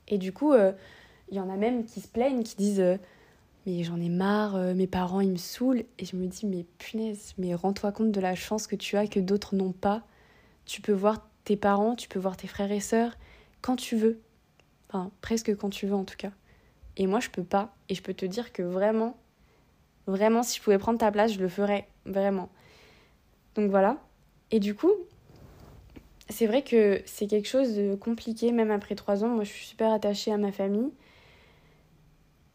Et 0.07 0.17
du 0.17 0.31
coup, 0.31 0.53
il 0.53 0.59
euh, 0.59 0.71
y 1.31 1.39
en 1.39 1.49
a 1.49 1.57
même 1.57 1.85
qui 1.85 2.01
se 2.01 2.07
plaignent, 2.07 2.43
qui 2.43 2.55
disent 2.55 2.79
euh, 2.79 2.97
Mais 3.65 3.83
j'en 3.83 3.99
ai 3.99 4.09
marre, 4.09 4.55
euh, 4.55 4.73
mes 4.73 4.87
parents, 4.87 5.21
ils 5.21 5.31
me 5.31 5.37
saoulent. 5.37 5.83
Et 5.99 6.05
je 6.05 6.15
me 6.15 6.27
dis 6.27 6.45
Mais 6.45 6.65
punaise, 6.77 7.33
mais 7.37 7.55
rends-toi 7.55 7.91
compte 7.91 8.11
de 8.11 8.21
la 8.21 8.35
chance 8.35 8.67
que 8.67 8.75
tu 8.75 8.95
as 8.97 9.07
que 9.07 9.19
d'autres 9.19 9.55
n'ont 9.55 9.73
pas. 9.73 10.03
Tu 10.65 10.81
peux 10.81 10.93
voir 10.93 11.27
tes 11.43 11.57
parents, 11.57 11.95
tu 11.95 12.07
peux 12.07 12.19
voir 12.19 12.37
tes 12.37 12.47
frères 12.47 12.71
et 12.71 12.79
sœurs 12.79 13.17
quand 13.61 13.75
tu 13.75 13.95
veux. 13.95 14.19
Enfin, 14.89 15.11
presque 15.21 15.55
quand 15.55 15.69
tu 15.69 15.87
veux 15.87 15.95
en 15.95 16.05
tout 16.05 16.17
cas. 16.17 16.31
Et 16.95 17.07
moi, 17.07 17.19
je 17.19 17.29
peux 17.29 17.43
pas. 17.43 17.75
Et 17.89 17.95
je 17.95 18.01
peux 18.01 18.13
te 18.13 18.25
dire 18.25 18.53
que 18.53 18.63
vraiment, 18.63 19.17
vraiment, 20.07 20.43
si 20.43 20.57
je 20.57 20.63
pouvais 20.63 20.77
prendre 20.77 20.99
ta 20.99 21.11
place, 21.11 21.33
je 21.33 21.39
le 21.39 21.49
ferais. 21.49 21.87
Vraiment. 22.05 22.49
Donc 23.55 23.69
voilà. 23.69 23.97
Et 24.51 24.59
du 24.59 24.75
coup, 24.75 24.91
c'est 26.29 26.47
vrai 26.47 26.63
que 26.63 27.01
c'est 27.05 27.27
quelque 27.27 27.47
chose 27.47 27.75
de 27.75 27.95
compliqué, 27.95 28.51
même 28.51 28.71
après 28.71 28.95
trois 28.95 29.23
ans. 29.23 29.29
Moi, 29.29 29.43
je 29.43 29.51
suis 29.51 29.65
super 29.65 29.91
attachée 29.91 30.31
à 30.31 30.37
ma 30.37 30.51
famille. 30.51 30.91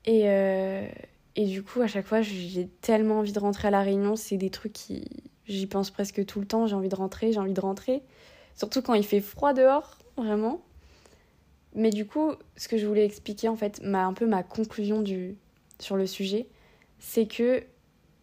Et, 0.04 0.22
euh, 0.26 0.86
et 1.36 1.46
du 1.46 1.62
coup, 1.62 1.80
à 1.80 1.86
chaque 1.86 2.06
fois, 2.06 2.22
j'ai 2.22 2.68
tellement 2.80 3.20
envie 3.20 3.32
de 3.32 3.38
rentrer 3.38 3.68
à 3.68 3.70
La 3.70 3.82
Réunion. 3.82 4.16
C'est 4.16 4.36
des 4.36 4.50
trucs 4.50 4.72
qui. 4.72 5.04
J'y 5.46 5.66
pense 5.66 5.90
presque 5.90 6.24
tout 6.24 6.40
le 6.40 6.46
temps. 6.46 6.66
J'ai 6.66 6.74
envie 6.74 6.88
de 6.88 6.94
rentrer, 6.94 7.32
j'ai 7.32 7.40
envie 7.40 7.52
de 7.52 7.60
rentrer. 7.60 8.02
Surtout 8.54 8.82
quand 8.82 8.94
il 8.94 9.04
fait 9.04 9.20
froid 9.20 9.52
dehors, 9.52 9.98
vraiment. 10.16 10.62
Mais 11.74 11.90
du 11.90 12.06
coup, 12.06 12.32
ce 12.56 12.68
que 12.68 12.76
je 12.76 12.86
voulais 12.86 13.04
expliquer, 13.04 13.48
en 13.48 13.56
fait, 13.56 13.80
ma, 13.82 14.04
un 14.04 14.12
peu 14.12 14.26
ma 14.26 14.42
conclusion 14.42 15.00
du, 15.00 15.36
sur 15.78 15.96
le 15.96 16.06
sujet, 16.06 16.46
c'est 16.98 17.26
que 17.26 17.64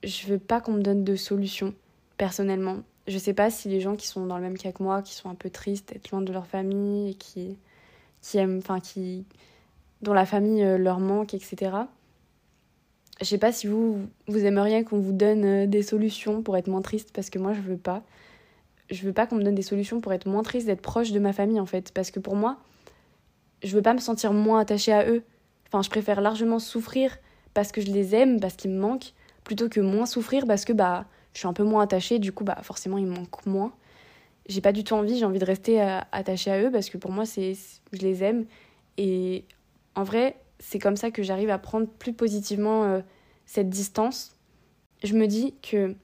je 0.03 0.27
veux 0.27 0.37
pas 0.37 0.61
qu'on 0.61 0.73
me 0.73 0.81
donne 0.81 1.03
de 1.03 1.15
solution, 1.15 1.73
personnellement 2.17 2.83
je 3.09 3.17
sais 3.17 3.33
pas 3.33 3.49
si 3.49 3.67
les 3.69 3.81
gens 3.81 3.95
qui 3.95 4.07
sont 4.07 4.25
dans 4.25 4.37
le 4.37 4.43
même 4.43 4.57
cas 4.57 4.71
que 4.71 4.83
moi, 4.83 5.01
qui 5.01 5.13
sont 5.13 5.29
un 5.29 5.35
peu 5.35 5.49
tristes 5.49 5.93
d'être 5.93 6.11
loin 6.11 6.21
de 6.21 6.31
leur 6.31 6.45
famille 6.45 7.15
qui, 7.15 7.57
qui 8.21 8.37
aiment, 8.37 8.59
enfin, 8.59 8.79
qui, 8.79 9.25
dont 10.01 10.13
la 10.13 10.25
famille 10.25 10.63
euh, 10.63 10.77
leur 10.77 10.99
manque, 10.99 11.33
etc. 11.33 11.71
Je 13.19 13.25
sais 13.25 13.37
pas 13.37 13.51
si 13.51 13.67
vous, 13.67 14.07
vous 14.27 14.45
aimeriez 14.45 14.83
qu'on 14.83 14.99
vous 14.99 15.11
donne 15.11 15.45
euh, 15.45 15.67
des 15.67 15.81
solutions 15.81 16.41
pour 16.41 16.55
être 16.55 16.67
moins 16.67 16.81
triste, 16.81 17.11
parce 17.13 17.29
que 17.29 17.39
moi, 17.39 17.53
je 17.53 17.61
veux 17.61 17.77
pas. 17.77 18.03
Je 18.89 19.03
veux 19.03 19.13
pas 19.13 19.27
qu'on 19.27 19.35
me 19.35 19.43
donne 19.43 19.55
des 19.55 19.61
solutions 19.61 20.01
pour 20.01 20.13
être 20.13 20.25
moins 20.25 20.41
triste, 20.41 20.67
d'être 20.67 20.81
proche 20.81 21.11
de 21.11 21.19
ma 21.19 21.33
famille, 21.33 21.59
en 21.59 21.65
fait. 21.65 21.91
Parce 21.91 22.11
que 22.11 22.19
pour 22.19 22.35
moi, 22.35 22.57
je 23.63 23.75
veux 23.75 23.81
pas 23.81 23.93
me 23.93 23.99
sentir 23.99 24.33
moins 24.33 24.59
attachée 24.59 24.93
à 24.93 25.07
eux. 25.07 25.23
Enfin, 25.67 25.83
je 25.83 25.89
préfère 25.89 26.21
largement 26.21 26.59
souffrir 26.59 27.17
parce 27.53 27.71
que 27.71 27.81
je 27.81 27.91
les 27.91 28.15
aime, 28.15 28.39
parce 28.39 28.55
qu'ils 28.55 28.71
me 28.71 28.79
manquent, 28.79 29.13
plutôt 29.43 29.69
que 29.69 29.79
moins 29.79 30.05
souffrir 30.05 30.47
parce 30.47 30.65
que, 30.65 30.73
bah, 30.73 31.05
je 31.33 31.39
suis 31.39 31.47
un 31.47 31.53
peu 31.53 31.63
moins 31.63 31.83
attachée, 31.83 32.19
du 32.19 32.31
coup, 32.31 32.43
bah, 32.43 32.57
forcément, 32.63 32.97
ils 32.97 33.07
manquent 33.07 33.45
moins. 33.45 33.73
J'ai 34.47 34.61
pas 34.61 34.71
du 34.71 34.83
tout 34.83 34.95
envie, 34.95 35.17
j'ai 35.17 35.25
envie 35.25 35.39
de 35.39 35.45
rester 35.45 35.81
euh, 35.81 35.99
attachée 36.11 36.51
à 36.51 36.61
eux 36.61 36.71
parce 36.71 36.89
que 36.89 36.97
pour 36.97 37.11
moi, 37.11 37.25
c'est, 37.25 37.53
je 37.93 37.99
les 37.99 38.23
aime. 38.23 38.45
Et 38.97 39.45
en 39.95 40.03
vrai, 40.03 40.37
c'est 40.59 40.79
comme 40.79 40.97
ça 40.97 41.11
que 41.11 41.23
j'arrive 41.23 41.49
à 41.49 41.59
prendre 41.59 41.87
plus 41.87 42.13
positivement 42.13 42.83
euh, 42.83 43.01
cette 43.45 43.69
distance. 43.69 44.35
Je 45.03 45.13
me 45.13 45.27
dis 45.27 45.53
que, 45.61 45.95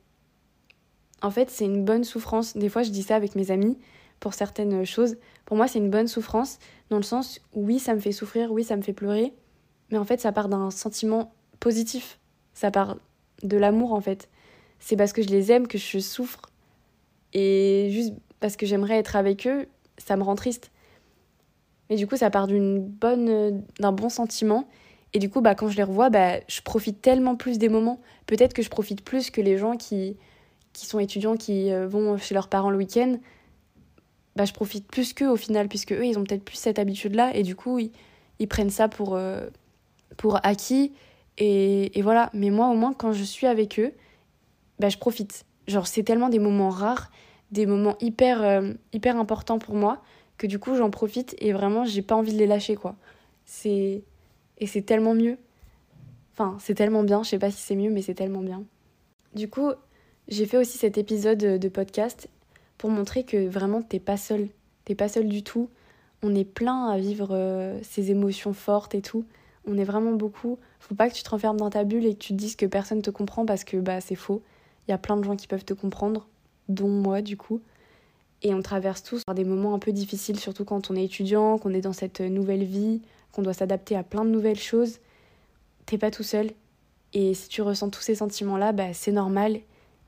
en 1.22 1.32
fait, 1.32 1.50
c'est 1.50 1.66
une 1.66 1.84
bonne 1.84 2.04
souffrance. 2.04 2.56
Des 2.56 2.70
fois, 2.70 2.84
je 2.84 2.92
dis 2.92 3.04
ça 3.04 3.16
avec 3.16 3.36
mes 3.36 3.52
amis 3.52 3.78
pour 4.20 4.34
certaines 4.34 4.86
choses. 4.86 5.18
Pour 5.46 5.58
moi, 5.58 5.68
c'est 5.68 5.80
une 5.80 5.90
bonne 5.90 6.08
souffrance 6.08 6.60
dans 6.90 6.98
le 6.98 7.04
sens 7.04 7.42
où 7.54 7.66
oui, 7.66 7.80
ça 7.80 7.96
me 7.96 8.00
fait 8.00 8.12
souffrir, 8.12 8.52
oui, 8.52 8.64
ça 8.64 8.76
me 8.76 8.82
fait 8.82 8.94
pleurer, 8.94 9.34
Mais 9.90 9.98
en 9.98 10.06
fait, 10.06 10.20
ça 10.20 10.32
part 10.32 10.50
d'un 10.50 10.72
sentiment 10.72 11.34
positif. 11.60 12.20
Ça 12.54 12.72
part 12.72 12.98
de 13.44 13.58
l'amour, 13.58 13.94
en 13.94 14.02
fait. 14.02 14.30
C'est 14.80 14.96
parce 14.96 15.14
que 15.14 15.22
je 15.22 15.30
les 15.30 15.52
aime 15.52 15.68
que 15.68 15.78
je 15.78 16.00
souffre. 16.00 16.42
Et 17.34 17.90
juste 17.92 18.14
parce 18.40 18.56
que 18.56 18.66
j'aimerais 18.66 18.98
être 18.98 19.16
avec 19.16 19.48
eux, 19.48 19.68
ça 19.98 20.16
me 20.16 20.24
rend 20.24 20.36
triste. 20.36 20.72
Mais 21.90 21.96
du 21.96 22.08
coup, 22.08 22.18
ça 22.18 22.30
part 22.30 22.48
d'une 22.48 22.80
bonne, 22.80 23.64
d'un 23.80 23.92
bon 23.92 24.10
sentiment. 24.10 24.68
Et 25.14 25.20
du 25.20 25.30
coup, 25.30 25.42
bah, 25.42 25.56
quand 25.56 25.70
je 25.70 25.78
les 25.78 25.84
revois, 25.84 26.10
bah, 26.10 26.40
je 26.48 26.62
profite 26.62 27.02
tellement 27.02 27.36
plus 27.36 27.58
des 27.58 27.70
moments. 27.70 28.02
Peut-être 28.26 28.54
que 28.54 28.62
je 28.62 28.70
profite 28.70 29.02
plus 29.02 29.30
que 29.30 29.42
les 29.42 29.58
gens 29.58 29.78
qui, 29.78 30.18
qui 30.74 30.86
sont 30.86 31.00
étudiants, 31.00 31.38
qui 31.38 31.72
euh, 31.72 31.88
vont 31.88 32.18
chez 32.18 32.34
leurs 32.34 32.50
parents 32.50 32.70
le 32.70 32.78
week-end. 32.78 33.18
Bah, 34.36 34.46
je 34.46 34.54
profite 34.54 34.88
plus 34.88 35.14
qu'eux 35.14 35.30
au 35.30 35.38
final, 35.38 35.70
puisque 35.70 35.94
eux, 35.94 36.06
ils 36.06 36.20
ont 36.20 36.24
peut-être 36.24 36.44
plus 36.44 36.58
cette 36.58 36.80
habitude-là. 36.80 37.36
Et 37.36 37.44
du 37.44 37.56
coup, 37.56 37.80
ils, 37.80 37.92
ils 38.40 38.48
prennent 38.48 38.70
ça 38.70 38.90
pour, 38.90 39.16
euh, 39.16 39.48
pour 40.18 40.46
acquis. 40.46 40.92
Et, 41.38 41.98
et, 41.98 42.02
voilà. 42.02 42.30
Mais 42.34 42.50
moi, 42.50 42.68
au 42.68 42.76
moins, 42.76 42.94
quand 42.94 43.14
je 43.14 43.24
suis 43.24 43.48
avec 43.48 43.80
eux, 43.80 43.94
bah, 44.80 44.90
je 44.90 44.98
profite. 44.98 45.46
Genre, 45.68 45.88
c'est 45.88 46.04
tellement 46.04 46.30
des 46.30 46.40
moments 46.40 46.70
rares, 46.70 47.12
des 47.52 47.66
moments 47.66 47.96
hyper, 48.00 48.44
euh, 48.44 48.74
hyper 48.94 49.18
importants 49.18 49.60
pour 49.60 49.76
moi, 49.76 50.02
que 50.38 50.48
du 50.48 50.60
coup, 50.60 50.76
j'en 50.76 50.90
profite 50.90 51.36
et 51.40 51.54
vraiment, 51.54 51.86
j'ai 51.86 52.02
pas 52.02 52.16
envie 52.16 52.34
de 52.34 52.38
les 52.38 52.48
lâcher, 52.48 52.76
quoi. 52.76 52.96
C'est. 53.46 54.04
Et 54.58 54.68
c'est 54.68 54.84
tellement 54.84 55.14
mieux. 55.14 55.38
Enfin, 56.34 56.58
c'est 56.60 56.76
tellement 56.76 57.04
bien. 57.04 57.24
Je 57.24 57.30
sais 57.30 57.40
pas 57.40 57.52
si 57.52 57.62
c'est 57.62 57.76
mieux, 57.76 57.92
mais 57.92 58.02
c'est 58.02 58.14
tellement 58.14 58.42
bien. 58.42 58.64
Du 59.34 59.50
coup, 59.50 59.72
j'ai 60.28 60.46
fait 60.46 60.58
aussi 60.58 60.78
cet 60.78 60.98
épisode 60.98 61.38
de 61.38 61.70
podcast 61.70 62.30
pour 62.78 62.90
montrer 62.90 63.24
que 63.24 63.48
vraiment, 63.48 63.82
t'es 63.82 64.00
pas 64.00 64.18
seul. 64.18 64.50
T'es 64.86 64.96
pas 64.96 65.08
seul 65.08 65.28
du 65.28 65.44
tout. 65.44 65.70
On 66.24 66.34
est 66.34 66.46
plein 66.46 66.88
à 66.88 66.98
vivre 66.98 67.30
euh, 67.32 67.78
ces 67.84 68.12
émotions 68.12 68.54
fortes 68.54 68.96
et 68.96 69.02
tout. 69.02 69.26
On 69.68 69.78
est 69.78 69.84
vraiment 69.84 70.14
beaucoup. 70.14 70.58
Faut 70.80 70.96
pas 70.96 71.10
que 71.10 71.16
tu 71.16 71.24
te 71.24 71.30
renfermes 71.30 71.58
dans 71.58 71.70
ta 71.70 71.84
bulle 71.84 72.06
et 72.06 72.14
que 72.14 72.20
tu 72.20 72.34
te 72.34 72.38
dises 72.38 72.56
que 72.56 72.66
personne 72.66 73.02
te 73.02 73.10
comprend 73.10 73.46
parce 73.46 73.64
que 73.64 73.78
bah 73.78 74.02
c'est 74.02 74.16
faux. 74.16 74.42
Il 74.88 74.92
y 74.92 74.94
a 74.94 74.98
plein 74.98 75.18
de 75.18 75.24
gens 75.24 75.36
qui 75.36 75.48
peuvent 75.48 75.66
te 75.66 75.74
comprendre, 75.74 76.28
dont 76.70 76.90
moi 76.90 77.22
du 77.22 77.38
coup. 77.38 77.62
Et 78.42 78.54
on 78.54 78.62
traverse 78.62 79.02
tous 79.02 79.24
par 79.24 79.34
des 79.34 79.44
moments 79.44 79.74
un 79.74 79.80
peu 79.80 79.92
difficiles, 79.92 80.40
surtout 80.40 80.66
quand 80.66 80.92
on 80.92 80.96
est 80.96 81.06
étudiant, 81.06 81.58
qu'on 81.58 81.74
est 81.74 81.82
dans 81.82 81.94
cette 81.94 82.22
nouvelle 82.22 82.64
vie, 82.64 83.02
qu'on 83.32 83.42
doit 83.42 83.54
s'adapter 83.54 83.96
à 83.96 84.04
plein 84.04 84.24
de 84.24 84.30
nouvelles 84.30 84.60
choses. 84.60 85.00
T'es 85.86 85.98
pas 85.98 86.12
tout 86.12 86.24
seul. 86.24 86.52
Et 87.14 87.34
si 87.34 87.50
tu 87.50 87.62
ressens 87.62 87.90
tous 87.90 88.02
ces 88.02 88.16
sentiments-là, 88.16 88.72
bah, 88.72 88.94
c'est 88.94 89.12
normal. 89.12 89.60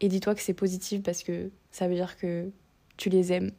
Et 0.02 0.10
dis-toi 0.10 0.36
que 0.36 0.42
c'est 0.42 0.54
positif 0.54 1.02
parce 1.02 1.24
que 1.24 1.50
ça 1.72 1.88
veut 1.88 1.96
dire 1.96 2.18
que 2.18 2.50
tu 2.98 3.10
les 3.10 3.34
aimes. 3.34 3.52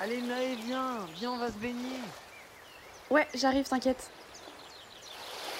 Allez 0.00 0.20
Naé, 0.22 0.56
viens, 0.66 0.98
viens, 1.16 1.32
on 1.32 1.38
va 1.38 1.48
se 1.48 1.58
baigner. 1.58 2.00
Ouais, 3.10 3.26
j'arrive, 3.34 3.68
t'inquiète. 3.68 4.10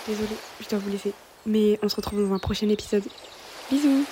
Désolée, 0.06 0.36
je 0.60 0.68
dois 0.68 0.78
vous 0.78 0.90
laisser. 0.90 1.12
Mais 1.46 1.78
on 1.82 1.88
se 1.88 1.96
retrouve 1.96 2.28
dans 2.28 2.34
un 2.34 2.38
prochain 2.38 2.68
épisode. 2.68 3.04
Bisous 3.70 4.04